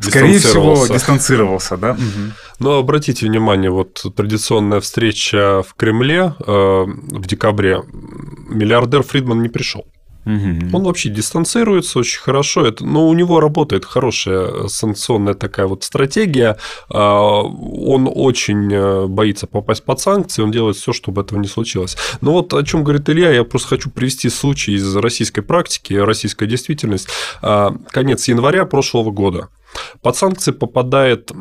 скорее 0.00 0.38
всего, 0.38 0.86
дистанцировался. 0.86 1.76
Да? 1.76 1.96
Но 2.58 2.78
обратите 2.78 3.26
внимание, 3.26 3.70
вот 3.70 4.04
традиционная 4.14 4.80
встреча 4.80 5.62
в 5.62 5.74
Кремле 5.74 6.34
э, 6.38 6.46
в 6.46 7.26
декабре, 7.26 7.82
миллиардер 8.48 9.02
Фридман 9.02 9.42
не 9.42 9.48
пришел. 9.48 9.86
Угу. 10.26 10.76
Он 10.76 10.82
вообще 10.82 11.08
дистанцируется 11.08 12.00
очень 12.00 12.18
хорошо, 12.18 12.66
это, 12.66 12.84
но 12.84 13.08
у 13.08 13.14
него 13.14 13.38
работает 13.38 13.84
хорошая 13.84 14.66
санкционная 14.66 15.34
такая 15.34 15.66
вот 15.66 15.84
стратегия. 15.84 16.58
А, 16.90 17.42
он 17.42 18.10
очень 18.12 18.72
э, 18.72 19.06
боится 19.06 19.46
попасть 19.46 19.84
под 19.84 20.00
санкции, 20.00 20.42
он 20.42 20.50
делает 20.50 20.76
все, 20.76 20.92
чтобы 20.92 21.22
этого 21.22 21.38
не 21.38 21.46
случилось. 21.46 21.96
Но 22.20 22.32
вот 22.32 22.52
о 22.54 22.62
чем 22.64 22.82
говорит 22.82 23.08
Илья, 23.08 23.30
я 23.30 23.44
просто 23.44 23.68
хочу 23.68 23.88
привести 23.88 24.28
случай 24.28 24.72
из 24.72 24.96
российской 24.96 25.42
практики, 25.42 25.94
российская 25.94 26.46
действительность. 26.46 27.08
А, 27.40 27.76
конец 27.90 28.26
января 28.26 28.64
прошлого 28.66 29.12
года. 29.12 29.48
Под 30.02 30.16
санкции 30.16 30.52
попадает 30.52 31.32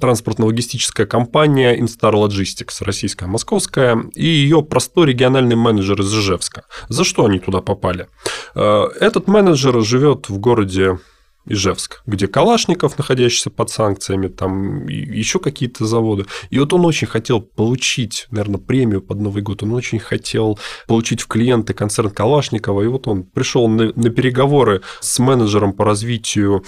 транспортно-логистическая 0.00 1.06
компания 1.06 1.78
Instar 1.78 2.12
Logistics, 2.12 2.84
российская, 2.84 3.26
московская, 3.26 4.04
и 4.14 4.26
ее 4.26 4.62
простой 4.62 5.06
региональный 5.06 5.56
менеджер 5.56 6.00
из 6.00 6.12
Ижевска. 6.12 6.64
За 6.88 7.04
что 7.04 7.24
они 7.24 7.38
туда 7.38 7.60
попали? 7.60 8.08
Э, 8.54 8.86
этот 9.00 9.28
менеджер 9.28 9.80
живет 9.82 10.28
в 10.28 10.38
городе 10.38 10.98
Ижевск, 11.50 12.02
где 12.06 12.28
Калашников, 12.28 12.96
находящийся 12.96 13.50
под 13.50 13.70
санкциями, 13.70 14.28
там 14.28 14.86
еще 14.86 15.40
какие-то 15.40 15.84
заводы. 15.84 16.26
И 16.50 16.58
вот 16.58 16.72
он 16.72 16.86
очень 16.86 17.08
хотел 17.08 17.40
получить, 17.40 18.26
наверное, 18.30 18.60
премию 18.60 19.02
под 19.02 19.20
Новый 19.20 19.42
год, 19.42 19.62
он 19.62 19.72
очень 19.72 19.98
хотел 19.98 20.58
получить 20.86 21.20
в 21.20 21.26
клиенты 21.26 21.74
концерн 21.74 22.10
Калашникова, 22.10 22.82
и 22.82 22.86
вот 22.86 23.08
он 23.08 23.24
пришел 23.24 23.68
на, 23.68 23.92
на 23.94 24.10
переговоры 24.10 24.82
с 25.00 25.18
менеджером 25.18 25.72
по 25.72 25.84
развитию 25.84 26.64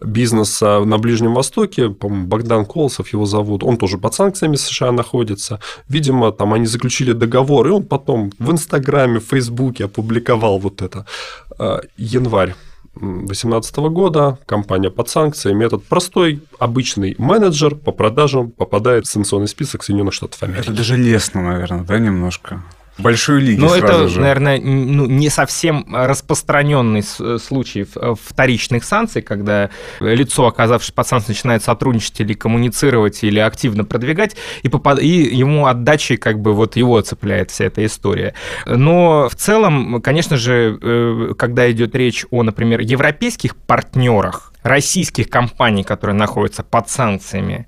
бизнеса 0.00 0.80
на 0.84 0.98
Ближнем 0.98 1.34
Востоке, 1.34 1.90
по-моему, 1.90 2.26
Богдан 2.26 2.64
Колосов 2.66 3.12
его 3.12 3.26
зовут, 3.26 3.62
он 3.62 3.76
тоже 3.76 3.98
под 3.98 4.14
санкциями 4.14 4.56
США 4.56 4.92
находится. 4.92 5.60
Видимо, 5.88 6.32
там 6.32 6.52
они 6.54 6.66
заключили 6.66 7.12
договор, 7.12 7.66
и 7.68 7.70
он 7.70 7.84
потом 7.84 8.32
в 8.38 8.50
Инстаграме, 8.50 9.20
в 9.20 9.24
Фейсбуке 9.24 9.84
опубликовал 9.84 10.58
вот 10.58 10.82
это. 10.82 11.06
Э, 11.58 11.80
январь 11.96 12.54
2018 12.96 13.76
года 13.76 14.38
компания 14.46 14.90
под 14.90 15.08
санкциями. 15.08 15.64
Этот 15.64 15.84
простой, 15.84 16.42
обычный 16.58 17.14
менеджер 17.18 17.74
по 17.74 17.92
продажам 17.92 18.50
попадает 18.50 19.06
в 19.06 19.10
санкционный 19.10 19.48
список 19.48 19.82
Соединенных 19.82 20.14
Штатов 20.14 20.42
Америки. 20.42 20.62
Это 20.62 20.72
даже 20.72 20.96
лестно, 20.96 21.42
наверное, 21.42 21.84
да, 21.84 21.98
немножко? 21.98 22.62
Большой 22.98 23.40
лиги 23.40 23.60
Ну, 23.60 23.74
это, 23.74 24.08
же. 24.08 24.20
наверное, 24.20 24.60
ну, 24.60 25.06
не 25.06 25.28
совсем 25.30 25.86
распространенный 25.90 27.02
случай 27.02 27.86
э, 27.94 28.14
вторичных 28.20 28.84
санкций, 28.84 29.22
когда 29.22 29.70
лицо, 30.00 30.46
оказавшись 30.46 30.92
под 30.92 31.06
санкцией, 31.06 31.34
начинает 31.34 31.62
сотрудничать 31.62 32.20
или 32.20 32.34
коммуницировать, 32.34 33.24
или 33.24 33.38
активно 33.38 33.84
продвигать, 33.84 34.36
и, 34.62 34.68
попад... 34.68 35.00
и 35.00 35.08
ему 35.08 35.66
отдачи 35.66 36.16
как 36.16 36.40
бы 36.40 36.52
вот 36.52 36.76
его 36.76 37.00
цепляет 37.00 37.50
вся 37.50 37.64
эта 37.66 37.84
история. 37.84 38.34
Но 38.66 39.28
в 39.28 39.34
целом, 39.34 40.00
конечно 40.00 40.36
же, 40.36 40.78
э, 40.80 41.34
когда 41.36 41.70
идет 41.70 41.94
речь 41.94 42.24
о, 42.30 42.42
например, 42.42 42.80
европейских 42.80 43.56
партнерах, 43.56 44.52
российских 44.62 45.28
компаний, 45.28 45.84
которые 45.84 46.16
находятся 46.16 46.64
под 46.64 46.88
санкциями, 46.88 47.66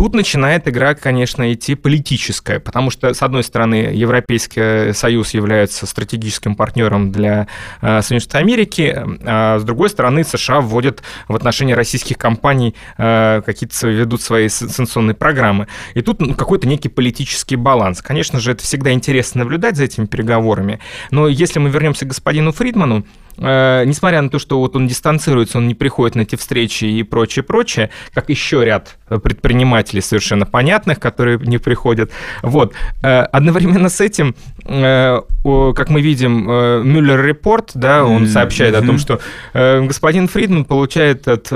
Тут 0.00 0.14
начинает 0.14 0.66
игра, 0.66 0.94
конечно, 0.94 1.52
идти 1.52 1.74
политическая, 1.74 2.58
потому 2.58 2.88
что, 2.88 3.12
с 3.12 3.20
одной 3.20 3.44
стороны, 3.44 3.90
Европейский 3.92 4.94
Союз 4.94 5.34
является 5.34 5.84
стратегическим 5.84 6.54
партнером 6.54 7.12
для 7.12 7.48
э, 7.82 8.00
Соединенных 8.00 8.22
Штатов 8.22 8.40
Америки, 8.40 8.98
а 9.26 9.58
с 9.58 9.62
другой 9.62 9.90
стороны, 9.90 10.24
США 10.24 10.62
вводят 10.62 11.02
в 11.28 11.36
отношении 11.36 11.74
российских 11.74 12.16
компаний 12.16 12.74
э, 12.96 13.42
какие-то 13.44 13.88
ведут 13.88 14.22
свои 14.22 14.48
санкционные 14.48 15.14
программы. 15.14 15.68
И 15.92 16.00
тут 16.00 16.22
ну, 16.22 16.34
какой-то 16.34 16.66
некий 16.66 16.88
политический 16.88 17.56
баланс. 17.56 18.00
Конечно 18.00 18.40
же, 18.40 18.52
это 18.52 18.62
всегда 18.62 18.92
интересно 18.92 19.40
наблюдать 19.40 19.76
за 19.76 19.84
этими 19.84 20.06
переговорами, 20.06 20.80
но 21.10 21.28
если 21.28 21.58
мы 21.58 21.68
вернемся 21.68 22.06
к 22.06 22.08
господину 22.08 22.52
Фридману, 22.52 23.04
э, 23.36 23.84
несмотря 23.86 24.22
на 24.22 24.30
то, 24.30 24.38
что 24.38 24.58
вот 24.58 24.76
он 24.76 24.86
дистанцируется, 24.86 25.58
он 25.58 25.68
не 25.68 25.74
приходит 25.74 26.16
на 26.16 26.22
эти 26.22 26.36
встречи 26.36 26.84
и 26.84 27.02
прочее, 27.02 27.42
прочее, 27.42 27.90
как 28.14 28.28
еще 28.28 28.64
ряд 28.64 28.98
предпринимателей 29.18 30.00
совершенно 30.00 30.46
понятных, 30.46 31.00
которые 31.00 31.38
не 31.38 31.58
приходят. 31.58 32.10
Вот. 32.42 32.74
Э, 33.02 33.22
одновременно 33.22 33.88
с 33.88 34.00
этим, 34.00 34.34
э, 34.64 35.20
как 35.42 35.88
мы 35.88 36.00
видим, 36.00 36.50
э, 36.50 36.82
Мюллер 36.82 37.24
Репорт, 37.24 37.70
да, 37.74 38.04
он 38.04 38.26
сообщает 38.26 38.74
о 38.74 38.82
том, 38.82 38.98
что 38.98 39.20
господин 39.54 40.28
Фридман 40.28 40.64
получает 40.64 41.26
от 41.28 41.48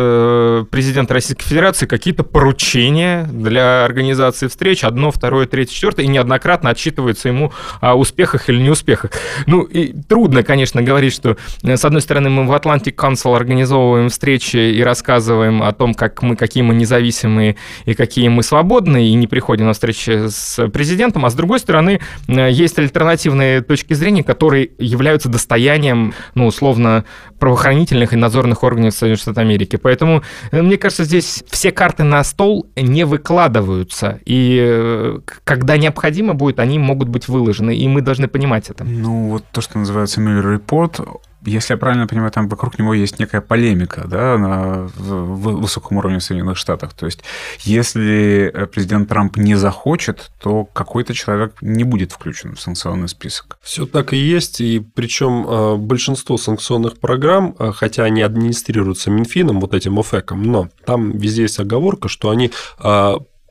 президента 0.70 1.14
Российской 1.14 1.44
Федерации 1.44 1.86
какие-то 1.86 2.22
поручения 2.22 3.28
для 3.30 3.84
организации 3.84 4.48
встреч, 4.48 4.84
одно, 4.84 5.10
второе, 5.10 5.46
третье, 5.46 5.74
четвертое, 5.74 6.04
и 6.04 6.08
неоднократно 6.08 6.70
отчитывается 6.70 7.28
ему 7.28 7.52
о 7.80 7.94
успехах 7.94 8.48
или 8.48 8.60
неуспехах. 8.60 9.10
Ну, 9.46 9.62
и 9.62 9.92
трудно, 9.92 10.42
конечно, 10.42 10.82
говорить, 10.82 11.12
что 11.12 11.36
с 11.62 11.84
одной 11.84 12.00
стороны, 12.00 12.30
мы 12.30 12.46
в 12.46 12.52
Atlantic 12.52 12.94
Council 12.94 13.34
организовываем 13.36 14.08
встречи 14.08 14.56
и 14.56 14.82
рассказываем 14.82 15.62
о 15.62 15.72
том, 15.72 15.94
как 15.94 16.22
мы, 16.22 16.36
какие 16.36 16.62
мы 16.62 16.74
независимые 16.74 17.56
и 17.84 17.94
какие 17.94 18.28
мы 18.28 18.42
свободные, 18.42 19.08
и 19.08 19.14
не 19.14 19.26
приходим 19.26 19.66
на 19.66 19.72
встречи 19.72 20.28
с 20.28 20.68
президентом, 20.68 21.26
а 21.26 21.30
с 21.30 21.34
другой 21.34 21.58
стороны, 21.58 22.00
есть 22.26 22.78
альтернативные 22.78 23.60
точки 23.60 23.73
зрения, 23.82 24.22
которые 24.22 24.70
являются 24.78 25.28
достоянием, 25.28 26.14
ну, 26.34 26.46
условно, 26.46 27.04
правоохранительных 27.38 28.12
и 28.12 28.16
надзорных 28.16 28.62
органов 28.62 28.94
Соединенных 28.94 29.20
Штатов 29.20 29.38
Америки. 29.38 29.76
Поэтому, 29.76 30.22
э, 30.50 30.62
мне 30.62 30.76
кажется, 30.76 31.04
здесь 31.04 31.44
все 31.50 31.72
карты 31.72 32.04
на 32.04 32.22
стол 32.24 32.66
не 32.76 33.04
выкладываются, 33.04 34.20
и 34.24 34.58
э, 34.60 35.18
когда 35.44 35.76
необходимо 35.76 36.34
будет, 36.34 36.58
они 36.58 36.78
могут 36.78 37.08
быть 37.08 37.28
выложены, 37.28 37.76
и 37.76 37.88
мы 37.88 38.00
должны 38.00 38.28
понимать 38.28 38.70
это. 38.70 38.84
Ну, 38.84 39.28
вот 39.30 39.44
то, 39.52 39.60
что 39.60 39.78
называется 39.78 40.20
Report, 40.20 41.20
если 41.44 41.74
я 41.74 41.78
правильно 41.78 42.06
понимаю, 42.06 42.30
там 42.32 42.48
вокруг 42.48 42.78
него 42.78 42.94
есть 42.94 43.18
некая 43.18 43.40
полемика 43.40 44.06
да, 44.06 44.38
на 44.38 44.88
высоком 44.96 45.98
уровне 45.98 46.18
в 46.18 46.22
Соединенных 46.22 46.56
Штатах. 46.56 46.94
То 46.94 47.06
есть, 47.06 47.22
если 47.60 48.50
э, 48.52 48.66
президент 48.66 49.08
Трамп 49.08 49.36
не 49.36 49.54
захочет, 49.54 50.30
то 50.40 50.64
какой-то 50.64 51.14
человек 51.14 51.56
не 51.60 51.84
будет 51.84 52.12
включен 52.12 52.54
в 52.54 52.60
санкционный 52.60 53.08
список. 53.08 53.58
Все 53.62 53.86
так 53.86 54.12
и 54.12 54.16
есть. 54.16 54.60
И 54.60 54.80
причем 54.94 55.46
э, 55.46 55.76
большинство 55.76 56.36
санкционных 56.36 56.98
программ, 56.98 57.54
э, 57.58 57.72
хотя 57.74 58.04
они 58.04 58.22
администрируются 58.22 59.10
Минфином, 59.10 59.60
вот 59.60 59.74
этим 59.74 59.98
ОФЭКом, 59.98 60.42
но 60.42 60.68
там 60.84 61.12
везде 61.12 61.42
есть 61.42 61.58
оговорка, 61.60 62.08
что 62.08 62.30
они 62.30 62.50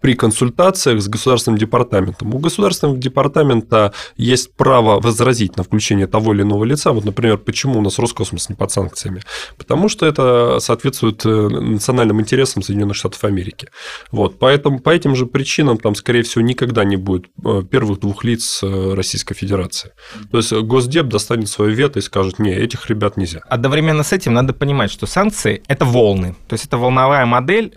при 0.04 0.16
консультациях 0.16 1.02
с 1.02 1.08
государственным 1.08 1.58
департаментом. 1.58 2.36
У 2.36 2.38
государственного 2.38 2.98
департамента 2.98 3.94
есть 4.18 4.54
право 4.54 5.00
возразить 5.00 5.56
на 5.56 5.63
включение 5.63 6.08
того 6.08 6.34
или 6.34 6.42
иного 6.42 6.66
лица. 6.66 6.92
Вот, 6.92 7.06
например, 7.06 7.38
почему 7.38 7.80
у 7.80 7.82
нас 7.82 8.00
Роскосмос 8.00 8.50
не 8.50 8.56
под 8.56 8.70
санкциями? 8.70 9.22
Потому 9.58 9.88
что 9.88 10.06
это 10.06 10.60
соответствует 10.60 11.26
э, 11.26 11.30
национальным 11.30 12.20
интересам 12.20 12.63
Соединенных 12.63 12.98
Штатов 12.98 13.24
Америки. 13.24 13.70
Вот, 14.12 14.39
поэтому 14.39 14.80
по 14.80 14.89
этим 14.89 15.16
же 15.16 15.26
причинам 15.26 15.78
там, 15.78 15.96
скорее 15.96 16.24
всего, 16.24 16.42
никогда 16.42 16.84
не 16.84 16.98
будет 16.98 17.28
э, 17.46 17.62
первых 17.72 18.02
двух 18.02 18.26
лиц 18.26 18.60
э, 18.62 18.94
Российской 18.96 19.36
Федерации. 19.36 19.94
То 20.32 20.38
есть 20.38 20.52
Госдеп 20.52 21.08
достанет 21.08 21.48
свое 21.48 21.74
вето 21.74 22.00
и 22.00 22.02
скажет, 22.02 22.39
не, 22.39 22.54
этих 22.54 22.89
ребят 22.89 23.16
нельзя. 23.16 23.39
Одновременно 23.48 24.04
с 24.04 24.12
этим 24.12 24.34
надо 24.34 24.52
понимать, 24.52 24.92
что 24.92 25.06
санкции– 25.06 25.63
это 25.70 25.86
волны. 25.86 26.36
То 26.50 26.56
есть 26.56 26.66
это 26.66 26.78
волновая 26.78 27.26
модель 27.26 27.74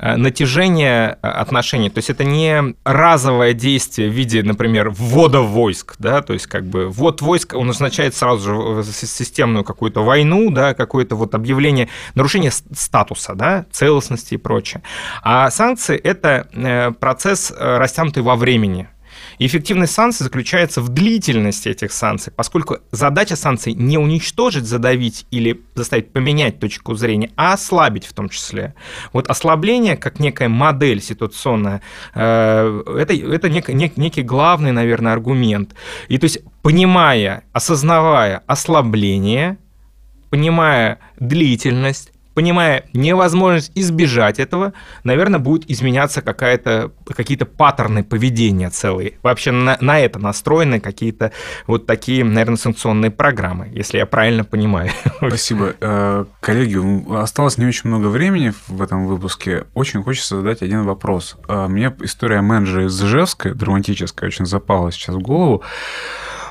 натяжения 0.00 1.18
отношений 1.22 1.60
отношений. 1.60 1.90
То 1.90 1.98
есть 1.98 2.10
это 2.10 2.24
не 2.24 2.74
разовое 2.84 3.52
действие 3.52 4.08
в 4.08 4.12
виде, 4.12 4.42
например, 4.42 4.90
ввода 4.90 5.40
войск, 5.40 5.96
да, 5.98 6.22
то 6.22 6.32
есть 6.32 6.46
как 6.46 6.64
бы 6.64 6.88
ввод 6.88 7.22
войск, 7.22 7.54
он 7.54 7.70
означает 7.70 8.14
сразу 8.14 8.82
же 8.82 8.92
системную 8.92 9.64
какую-то 9.64 10.02
войну, 10.02 10.50
да, 10.50 10.74
какое-то 10.74 11.16
вот 11.16 11.34
объявление 11.34 11.88
нарушения 12.14 12.50
статуса, 12.50 13.34
да, 13.34 13.66
целостности 13.70 14.34
и 14.34 14.36
прочее. 14.38 14.82
А 15.22 15.50
санкции– 15.50 15.96
это 16.04 16.48
э, 16.52 16.92
процесс 16.92 17.52
э, 17.52 17.78
растянутый 17.78 18.22
во 18.22 18.36
времени. 18.36 18.88
Эффективность 19.42 19.94
санкций 19.94 20.24
заключается 20.24 20.82
в 20.82 20.90
длительности 20.90 21.70
этих 21.70 21.92
санкций, 21.92 22.30
поскольку 22.30 22.76
задача 22.92 23.36
санкций 23.36 23.72
не 23.72 23.96
уничтожить, 23.96 24.66
задавить 24.66 25.24
или 25.30 25.62
заставить 25.74 26.12
поменять 26.12 26.60
точку 26.60 26.94
зрения, 26.94 27.30
а 27.36 27.54
ослабить 27.54 28.04
в 28.04 28.12
том 28.12 28.28
числе. 28.28 28.74
Вот 29.14 29.30
ослабление, 29.30 29.96
как 29.96 30.20
некая 30.20 30.50
модель 30.50 31.00
ситуационная, 31.00 31.80
э, 32.14 32.82
это, 32.98 33.14
это 33.14 33.48
нек, 33.48 33.68
нек, 33.70 33.96
некий 33.96 34.22
главный, 34.22 34.72
наверное, 34.72 35.14
аргумент. 35.14 35.74
И 36.08 36.18
то 36.18 36.24
есть, 36.24 36.40
понимая, 36.60 37.44
осознавая 37.54 38.42
ослабление, 38.46 39.56
понимая 40.28 40.98
длительность, 41.18 42.09
понимая 42.34 42.84
невозможность 42.92 43.72
избежать 43.74 44.38
этого, 44.38 44.72
наверное, 45.04 45.40
будет 45.40 45.70
изменяться 45.70 46.22
какая-то, 46.22 46.92
какие-то 47.06 47.46
паттерны 47.46 48.04
поведения 48.04 48.70
целые. 48.70 49.14
Вообще 49.22 49.50
на, 49.50 49.76
на 49.80 50.00
это 50.00 50.18
настроены 50.18 50.80
какие-то 50.80 51.32
вот 51.66 51.86
такие, 51.86 52.24
наверное, 52.24 52.56
санкционные 52.56 53.10
программы, 53.10 53.68
если 53.72 53.98
я 53.98 54.06
правильно 54.06 54.44
понимаю. 54.44 54.90
Спасибо. 55.16 55.74
Э, 55.80 56.24
коллеги, 56.40 56.78
осталось 57.14 57.58
не 57.58 57.66
очень 57.66 57.90
много 57.90 58.06
времени 58.06 58.52
в 58.68 58.80
этом 58.80 59.06
выпуске. 59.06 59.64
Очень 59.74 60.02
хочется 60.02 60.36
задать 60.36 60.62
один 60.62 60.84
вопрос. 60.84 61.36
Э, 61.48 61.66
мне 61.66 61.94
история 62.00 62.40
менеджера 62.40 62.86
из 62.86 63.02
Ижевска, 63.02 63.54
драматическая, 63.54 64.28
очень 64.28 64.46
запала 64.46 64.92
сейчас 64.92 65.16
в 65.16 65.20
голову. 65.20 65.62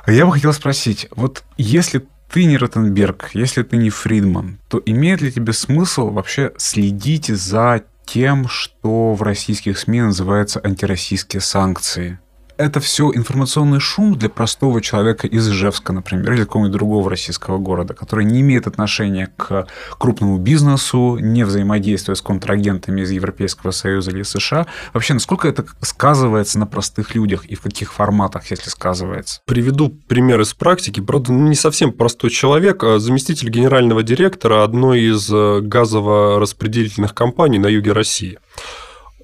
Я 0.08 0.26
бы 0.26 0.34
хотел 0.34 0.54
спросить, 0.54 1.08
вот 1.12 1.44
если 1.58 2.06
ты 2.32 2.46
не 2.46 2.58
Ротенберг, 2.58 3.32
если 3.34 3.64
ты 3.64 3.78
не 3.78 3.90
Фридман, 3.90 4.60
то 4.68 4.82
имеет 4.86 5.22
ли 5.22 5.32
тебе 5.32 5.54
смысл 5.54 6.10
вообще 6.10 6.54
следить 6.58 7.28
за 7.28 7.84
тем, 8.06 8.48
что 8.48 9.14
в 9.14 9.22
российских 9.22 9.78
СМИ 9.78 10.02
называется 10.02 10.62
антироссийские 10.64 11.42
санкции? 11.42 12.20
Это 12.60 12.82
все 12.82 13.10
информационный 13.14 13.80
шум 13.80 14.16
для 14.16 14.28
простого 14.28 14.82
человека 14.82 15.28
из 15.28 15.48
Ижевска, 15.50 15.94
например, 15.94 16.34
или 16.34 16.42
какого-нибудь 16.42 16.74
другого 16.74 17.10
российского 17.10 17.58
города, 17.58 17.94
который 17.94 18.26
не 18.26 18.42
имеет 18.42 18.68
отношения 18.68 19.32
к 19.38 19.66
крупному 19.98 20.38
бизнесу, 20.38 21.18
не 21.22 21.46
взаимодействуя 21.46 22.16
с 22.16 22.22
контрагентами 22.22 23.02
из 23.02 23.12
Европейского 23.12 23.72
Союза 23.72 24.12
или 24.12 24.24
США. 24.24 24.68
Вообще, 24.94 25.14
насколько 25.14 25.48
это 25.48 25.66
сказывается 25.80 26.60
на 26.60 26.68
простых 26.68 27.16
людях 27.16 27.46
и 27.46 27.56
в 27.56 27.62
каких 27.62 27.94
форматах, 27.94 28.52
если 28.52 28.70
сказывается? 28.70 29.40
Приведу 29.46 29.90
пример 29.90 30.42
из 30.42 30.54
практики. 30.54 31.00
Правда, 31.00 31.32
не 31.32 31.56
совсем 31.56 31.94
простой 31.94 32.30
человек, 32.30 32.84
а 32.84 33.00
заместитель 33.00 33.50
генерального 33.50 34.04
директора 34.04 34.66
одной 34.66 35.04
из 35.04 35.32
э, 35.32 35.62
газово-распределительных 35.62 37.14
компаний 37.14 37.58
на 37.58 37.68
юге 37.68 37.94
России 37.94 38.38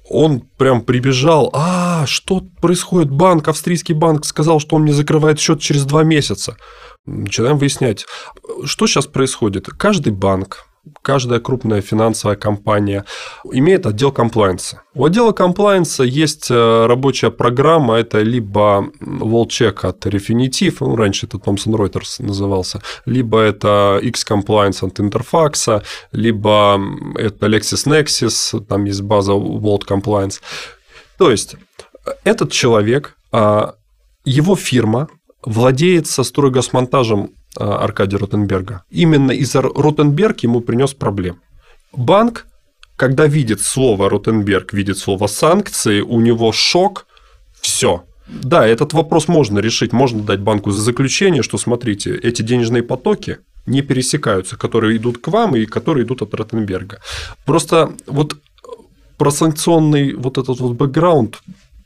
он 0.08 0.40
прям 0.56 0.82
прибежал, 0.82 1.50
а, 1.52 2.06
что 2.06 2.42
происходит, 2.60 3.10
банк, 3.10 3.48
австрийский 3.48 3.94
банк 3.94 4.24
сказал, 4.24 4.60
что 4.60 4.76
он 4.76 4.84
не 4.84 4.92
закрывает 4.92 5.40
счет 5.40 5.60
через 5.60 5.84
два 5.84 6.04
месяца. 6.04 6.56
Начинаем 7.06 7.58
выяснять, 7.58 8.06
что 8.64 8.86
сейчас 8.86 9.06
происходит. 9.06 9.66
Каждый 9.66 10.12
банк, 10.12 10.65
каждая 11.02 11.40
крупная 11.40 11.80
финансовая 11.80 12.36
компания 12.36 13.04
имеет 13.52 13.86
отдел 13.86 14.12
комплайенса. 14.12 14.82
У 14.94 15.04
отдела 15.04 15.32
комплайенса 15.32 16.04
есть 16.04 16.50
э, 16.50 16.86
рабочая 16.86 17.30
программа, 17.30 17.96
это 17.96 18.22
либо 18.22 18.88
WallCheck 19.00 19.86
от 19.86 20.06
Refinitiv, 20.06 20.76
ну, 20.80 20.96
раньше 20.96 21.26
это 21.26 21.38
Thomson 21.38 21.74
Reuters 21.76 22.22
назывался, 22.22 22.80
либо 23.04 23.40
это 23.40 23.98
X-Compliance 24.02 24.86
от 24.86 24.98
Interfax, 24.98 25.82
либо 26.12 26.80
это 27.16 27.46
LexisNexis, 27.46 28.60
там 28.64 28.84
есть 28.84 29.02
база 29.02 29.32
World 29.32 29.86
Compliance. 29.86 30.40
То 31.18 31.30
есть, 31.30 31.56
этот 32.24 32.52
человек, 32.52 33.16
а, 33.32 33.74
его 34.24 34.56
фирма 34.56 35.08
владеет 35.42 36.06
со 36.06 36.24
стройгазмонтажем 36.24 37.24
а, 37.24 37.45
Аркадия 37.56 38.18
Ротенберга. 38.18 38.84
Именно 38.90 39.32
из-за 39.32 39.62
Ротенберг 39.62 40.40
ему 40.40 40.60
принес 40.60 40.94
проблем. 40.94 41.40
Банк, 41.92 42.46
когда 42.96 43.26
видит 43.26 43.60
слово 43.60 44.10
Ротенберг, 44.10 44.72
видит 44.72 44.98
слово 44.98 45.26
санкции, 45.26 46.00
у 46.00 46.20
него 46.20 46.52
шок, 46.52 47.06
все. 47.60 48.04
Да, 48.28 48.66
этот 48.66 48.92
вопрос 48.92 49.28
можно 49.28 49.60
решить, 49.60 49.92
можно 49.92 50.22
дать 50.22 50.40
банку 50.40 50.70
за 50.70 50.82
заключение, 50.82 51.42
что 51.42 51.58
смотрите, 51.58 52.14
эти 52.16 52.42
денежные 52.42 52.82
потоки 52.82 53.38
не 53.66 53.82
пересекаются, 53.82 54.56
которые 54.56 54.96
идут 54.96 55.18
к 55.18 55.28
вам 55.28 55.56
и 55.56 55.66
которые 55.66 56.04
идут 56.04 56.22
от 56.22 56.34
Ротенберга. 56.34 57.00
Просто 57.44 57.92
вот 58.06 58.36
про 59.16 59.30
санкционный 59.30 60.14
вот 60.14 60.38
этот 60.38 60.60
вот 60.60 60.72
бэкграунд 60.76 61.40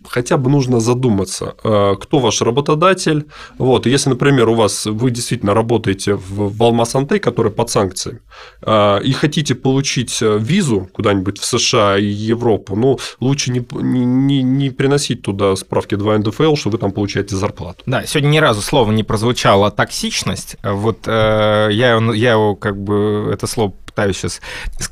хотя 0.08 0.36
бы 0.36 0.50
нужно 0.50 0.80
задуматься, 0.80 1.54
э, 1.62 1.94
кто 2.00 2.18
ваш 2.18 2.42
работодатель. 2.42 3.26
Вот, 3.58 3.86
если, 3.86 4.10
например, 4.10 4.48
у 4.48 4.54
вас 4.54 4.86
вы 4.86 5.10
действительно 5.10 5.54
работаете 5.54 6.14
в, 6.14 6.56
в 6.56 6.62
Алмаз-Антей, 6.62 7.18
который 7.18 7.52
под 7.52 7.70
санкциями, 7.70 8.20
э, 8.62 9.02
и 9.02 9.12
хотите 9.12 9.54
получить 9.54 10.22
э, 10.22 10.38
визу 10.38 10.88
куда-нибудь 10.92 11.38
в 11.38 11.44
США 11.44 11.98
и 11.98 12.06
Европу, 12.06 12.76
ну, 12.76 12.98
лучше 13.20 13.50
не, 13.50 13.64
не, 13.72 14.42
не 14.42 14.70
приносить 14.70 15.22
туда 15.22 15.56
справки 15.56 15.94
2 15.94 16.18
НДФЛ, 16.18 16.56
что 16.56 16.70
вы 16.70 16.78
там 16.78 16.92
получаете 16.92 17.36
зарплату. 17.36 17.82
Да, 17.86 18.06
сегодня 18.06 18.28
ни 18.28 18.38
разу 18.38 18.62
слово 18.62 18.92
не 18.92 19.04
прозвучало 19.04 19.70
токсичность. 19.70 20.56
Вот 20.62 21.06
э, 21.06 21.68
я, 21.72 21.98
я 22.14 22.32
его 22.32 22.56
как 22.56 22.80
бы 22.82 23.30
это 23.32 23.46
слово 23.46 23.74
пытаюсь 24.00 24.16
сейчас 24.16 24.40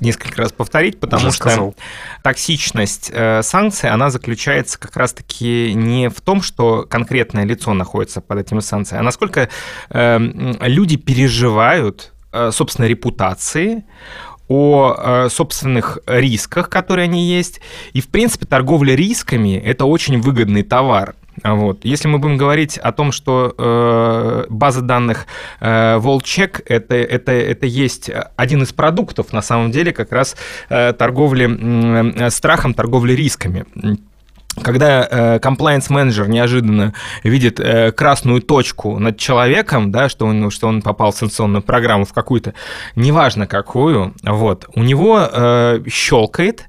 несколько 0.01 0.42
раз 0.42 0.53
повторить, 0.53 1.01
потому 1.01 1.29
Уже 1.29 1.37
что 1.37 1.49
сказал. 1.49 1.75
токсичность 2.23 3.11
э, 3.12 3.42
санкций, 3.42 3.88
она 3.88 4.11
заключается 4.11 4.79
как 4.79 4.97
раз-таки 4.97 5.73
не 5.75 6.11
в 6.11 6.21
том, 6.21 6.42
что 6.42 6.87
конкретное 6.88 7.44
лицо 7.44 7.73
находится 7.73 8.21
под 8.21 8.38
этими 8.40 8.61
санкциями, 8.61 9.01
а 9.01 9.05
насколько 9.05 9.49
э, 9.90 10.18
люди 10.61 10.97
переживают 10.97 12.12
э, 12.33 12.51
собственной 12.53 12.88
репутации, 12.88 13.85
о 14.51 14.94
э, 14.97 15.29
собственных 15.29 15.99
рисках, 16.07 16.71
которые 16.71 17.05
они 17.05 17.29
есть. 17.29 17.61
И, 17.92 18.01
в 18.01 18.09
принципе, 18.09 18.47
торговля 18.47 18.94
рисками– 18.94 19.62
это 19.64 19.85
очень 19.85 20.23
выгодный 20.23 20.62
товар. 20.62 21.16
Вот. 21.44 21.85
Если 21.85 22.09
мы 22.09 22.18
будем 22.18 22.37
говорить 22.37 22.79
о 22.79 22.92
том, 22.92 23.12
что 23.12 23.55
э, 23.57 24.46
база 24.48 24.83
данных 24.83 25.27
э, 25.61 25.98
WorldCheck 25.98 26.62
это, 26.66 26.94
это, 26.94 27.33
это 27.33 27.66
есть 27.66 28.11
один 28.37 28.62
из 28.62 28.72
продуктов, 28.72 29.33
на 29.33 29.42
самом 29.42 29.70
деле, 29.70 29.92
как 29.92 30.12
раз 30.12 30.37
э, 30.68 30.92
торговли 30.92 32.27
э, 32.27 32.31
страхом, 32.31 32.74
торговли 32.74 33.12
рисками. 33.12 33.66
Когда 34.59 35.07
э, 35.11 35.38
комплайенс-менеджер 35.38 36.29
неожиданно 36.29 36.94
видит 37.23 37.61
э, 37.61 37.92
красную 37.92 38.42
точку 38.42 38.99
над 38.99 39.18
человеком, 39.18 39.90
да, 39.90 40.09
что 40.09 40.27
он, 40.27 40.51
что 40.51 40.68
он 40.68 40.83
попал 40.83 41.12
в 41.12 41.16
санкционную 41.16 41.62
программу 41.62 42.05
в 42.05 42.12
какую-то, 42.12 42.55
неважно 42.97 43.47
какую, 43.47 44.14
вот, 44.23 44.66
у 44.75 44.83
него 44.83 45.21
э, 45.21 45.81
щелкает, 45.88 46.64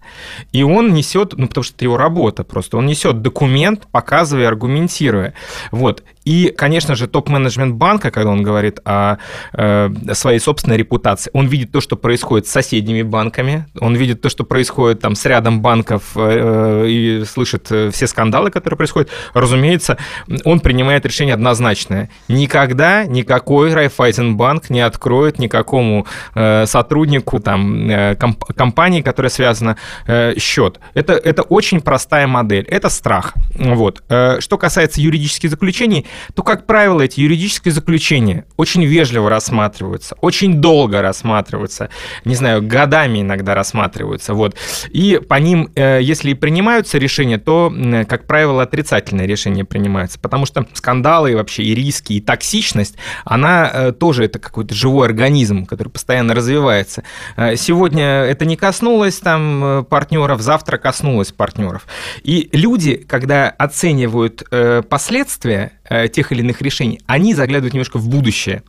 и 0.52 0.64
он 0.64 0.94
несет, 0.94 1.34
ну, 1.38 1.48
потому 1.48 1.64
что 1.64 1.76
это 1.76 1.86
его 1.86 1.98
работа 1.98 2.44
просто, 2.44 2.78
он 2.78 2.86
несет 2.86 3.22
документ, 3.22 3.88
показывая, 3.92 4.48
аргументируя. 4.48 5.34
Вот. 5.72 6.04
И, 6.26 6.54
конечно 6.56 6.96
же, 6.96 7.08
топ-менеджмент 7.08 7.76
банка, 7.76 8.12
когда 8.12 8.32
он 8.32 8.44
говорит 8.44 8.80
о, 8.86 9.18
э, 9.54 9.90
своей 10.14 10.40
собственной 10.40 10.78
репутации, 10.78 11.32
он 11.34 11.48
видит 11.48 11.72
то, 11.72 11.82
что 11.82 11.96
происходит 11.96 12.48
с 12.48 12.52
соседними 12.52 13.02
банками, 13.02 13.66
он 13.80 13.96
видит 13.96 14.22
то, 14.22 14.30
что 14.30 14.44
происходит 14.44 15.02
там 15.02 15.16
с 15.16 15.26
рядом 15.26 15.62
банков 15.62 16.12
э, 16.16 16.86
и 16.88 17.24
слышит 17.26 17.68
э, 17.72 17.90
все 17.92 18.06
скандалы, 18.08 18.52
которые 18.52 18.78
происходят. 18.78 19.10
Разумеется, 19.34 19.98
он 20.44 20.60
принимает 20.60 21.06
решение 21.06 21.34
однозначное. 21.34 22.10
Никогда 22.28 23.06
никакой 23.06 23.74
Райфайзенбанк 23.74 24.70
не 24.70 24.82
откроет 24.82 25.40
никакому 25.40 26.06
э, 26.36 26.66
сотруднику 26.66 27.40
там, 27.40 27.90
э, 27.90 28.16
комп 28.16 28.44
компании, 28.56 29.02
которая 29.02 29.30
связана, 29.30 29.78
э, 30.06 30.38
счет. 30.38 30.80
Это, 30.94 31.14
это 31.14 31.44
очень 31.44 31.82
простая 31.82 32.28
модель. 32.28 32.66
Это 32.66 32.90
страх. 32.90 33.34
Вот. 33.56 34.04
Э, 34.10 34.40
что 34.42 34.58
касается 34.58 35.02
юридических 35.02 35.50
заключений, 35.50 36.06
то, 36.34 36.44
как 36.44 36.66
правило, 36.66 37.02
эти 37.02 37.22
юридические 37.22 37.72
заключения 37.72 38.46
очень 38.58 38.84
вежливо 38.86 39.30
рассматриваются, 39.30 40.16
очень 40.22 40.56
долго 40.56 41.02
рассматриваются, 41.02 41.90
не 42.26 42.36
знаю, 42.36 42.62
годами 42.62 43.22
иногда 43.22 43.56
рассматриваются. 43.56 44.34
Вот. 44.34 44.56
И 44.90 45.20
по 45.28 45.36
ним, 45.36 45.72
э, 45.76 46.00
если 46.02 46.32
и 46.32 46.34
принимаются 46.34 46.98
решения, 46.98 47.38
то, 47.38 47.74
как 48.08 48.26
правило, 48.26 48.64
отрицательные 48.64 49.28
решения 49.28 49.66
принимаются, 49.66 50.20
потому 50.20 50.46
что 50.46 50.66
скандалы 50.74 51.36
вообще 51.36 51.64
и 51.64 51.76
риски, 51.76 52.14
и 52.14 52.22
токсичность, 52.22 52.96
она 53.26 53.70
э, 53.72 53.92
тоже 53.92 54.26
это 54.26 54.40
какой-то 54.40 54.74
живой 54.74 55.08
организм, 55.08 55.66
который 55.66 55.90
постоянно 55.90 56.34
развивается. 56.34 57.04
Э, 57.36 57.56
сегодня 57.56 58.24
это 58.24 58.46
не 58.46 58.56
коснулось 58.56 59.20
там 59.20 59.86
партнеров, 59.90 60.42
завтра 60.42 60.78
коснулось 60.78 61.32
партнеров. 61.32 61.88
И 62.24 62.50
люди, 62.54 62.96
когда 62.96 63.50
оценивают 63.50 64.44
последствия 64.90 65.72
тех 66.12 66.32
или 66.32 66.42
иных 66.42 66.62
решений, 66.62 67.00
они 67.08 67.34
заглядывают 67.34 67.74
немножко 67.74 67.98
в 67.98 68.08
будущее. 68.08 68.64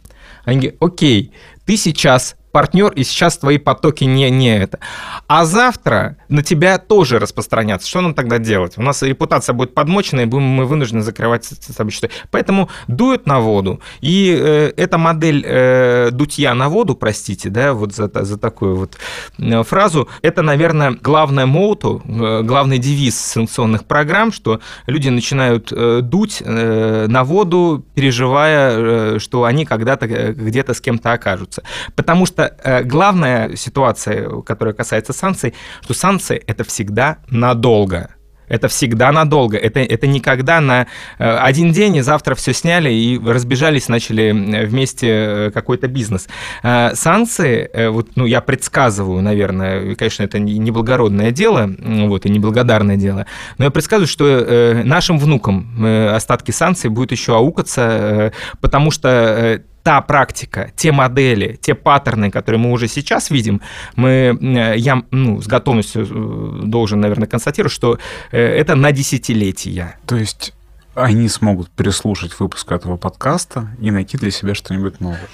Они 0.45 0.59
говорят, 0.59 0.77
окей, 0.81 1.33
ты 1.67 1.77
сейчас 1.77 2.37
партнер, 2.53 2.91
и 2.93 3.05
сейчас 3.05 3.39
твои 3.39 3.59
потоки 3.59 4.05
не, 4.05 4.31
не 4.31 4.57
это. 4.57 4.79
А 5.27 5.45
завтра 5.45 6.17
на 6.29 6.43
тебя 6.43 6.79
тоже 6.79 7.19
распространятся. 7.19 7.89
Что 7.89 8.01
нам 8.01 8.15
тогда 8.15 8.39
делать? 8.39 8.75
У 8.77 8.83
нас 8.83 9.03
репутация 9.03 9.53
будет 9.53 9.75
подмочена, 9.75 10.21
и 10.21 10.25
будем 10.25 10.45
мы 10.45 10.67
вынуждены 10.67 11.03
закрывать 11.03 11.49
счета. 11.91 12.09
Поэтому 12.31 12.69
дуют 12.89 13.27
на 13.27 13.41
воду. 13.41 13.81
И 14.01 14.37
э, 14.39 14.73
эта 14.77 14.99
модель 14.99 15.45
э, 15.47 16.11
дутья 16.11 16.55
на 16.55 16.69
воду, 16.69 16.95
простите, 16.95 17.51
да, 17.51 17.75
вот 17.75 17.95
за, 17.95 18.11
за 18.13 18.39
такую 18.39 18.77
вот 18.77 18.97
э, 19.39 19.63
фразу, 19.63 20.09
это, 20.23 20.43
наверное, 20.43 20.93
главное 20.93 21.47
моту, 21.47 22.03
э, 22.05 22.43
главный 22.43 22.79
девиз 22.79 23.19
санкционных 23.19 23.85
программ, 23.85 24.33
что 24.33 24.61
люди 24.87 25.09
начинают 25.09 25.73
э, 25.73 26.01
дуть 26.03 26.43
э, 26.45 27.07
на 27.09 27.25
воду, 27.25 27.85
переживая, 27.95 28.73
э, 29.15 29.19
что 29.19 29.45
они 29.45 29.65
когда-то 29.65 30.07
э, 30.07 30.33
где-то 30.33 30.75
с 30.75 30.81
кем-то 30.81 31.13
окажутся. 31.13 31.63
Потому 31.95 32.27
что 32.27 32.40
что 32.41 32.55
э, 32.65 32.83
главная 32.85 33.57
ситуация, 33.57 34.29
которая 34.43 34.75
касается 34.75 35.13
санкций, 35.13 35.55
что 35.83 35.95
санкции 35.95 36.43
это 36.47 36.65
всегда 36.65 37.19
надолго. 37.29 38.11
Это 38.49 38.67
всегда 38.67 39.13
надолго. 39.13 39.57
Это, 39.57 39.79
это 39.79 40.09
никогда 40.09 40.61
на 40.61 40.89
э, 41.19 41.37
один 41.37 41.71
день 41.71 41.97
и 41.97 42.01
завтра 42.01 42.35
все 42.35 42.53
сняли 42.53 42.93
и 42.93 43.21
разбежались, 43.25 43.89
начали 43.89 44.33
вместе 44.65 45.09
э, 45.09 45.51
какой-то 45.53 45.87
бизнес. 45.87 46.29
Санкции, 46.63 47.89
вот, 47.91 48.09
ну, 48.17 48.27
я 48.27 48.41
предсказываю, 48.41 49.23
наверное, 49.23 49.95
конечно, 49.95 50.25
это 50.25 50.39
неблагородное 50.41 51.31
дело, 51.31 51.71
вот, 51.79 52.27
и 52.27 52.31
неблагодарное 52.31 52.97
дело, 52.97 53.27
но 53.59 53.67
я 53.67 53.71
предсказываю, 53.71 54.09
что 54.09 54.83
нашим 54.85 55.19
внукам 55.19 55.85
остатки 56.15 56.51
санкций 56.51 56.91
будут 56.91 57.13
еще 57.13 57.37
аукаться, 57.37 58.33
потому 58.61 58.91
что 58.91 59.63
та 59.83 60.01
практика, 60.01 60.71
те 60.77 60.93
модели, 60.93 61.59
те 61.61 61.75
паттерны, 61.75 62.31
которые 62.31 62.59
мы 62.61 62.73
уже 62.73 62.89
сейчас 62.89 63.31
видим, 63.31 63.61
мы, 63.97 64.39
э, 64.41 64.77
я 64.77 65.03
ну, 65.11 65.41
с 65.41 65.47
готовностью 65.47 66.07
э, 66.07 66.67
должен, 66.67 67.01
наверное, 67.01 67.29
констатировать, 67.29 67.73
что 67.73 67.99
э, 68.33 68.39
это 68.41 68.75
на 68.75 68.93
десятилетия. 68.93 69.97
То 70.07 70.17
есть 70.17 70.53
они 70.95 71.29
смогут 71.29 71.71
переслушать 71.71 72.39
выпуск 72.39 72.73
этого 72.73 72.97
подкаста 72.97 73.69
и 73.81 73.91
найти 73.91 74.19
для 74.19 74.31
себя 74.31 74.55
что-нибудь 74.55 75.01
новое. 75.01 75.29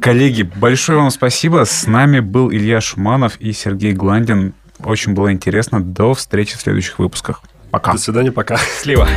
Коллеги, 0.00 0.42
большое 0.42 0.98
вам 0.98 1.10
спасибо. 1.10 1.64
С 1.64 1.86
нами 1.86 2.20
был 2.20 2.50
Илья 2.50 2.80
Шуманов 2.80 3.40
и 3.40 3.52
Сергей 3.52 3.92
Гландин. 3.92 4.54
Очень 4.84 5.14
было 5.14 5.32
интересно. 5.32 5.82
До 5.82 6.14
встречи 6.14 6.56
в 6.56 6.60
следующих 6.60 6.98
выпусках. 6.98 7.42
Пока. 7.70 7.92
До 7.92 7.98
свидания, 7.98 8.32
пока. 8.32 8.56
Счастливо. 8.56 9.08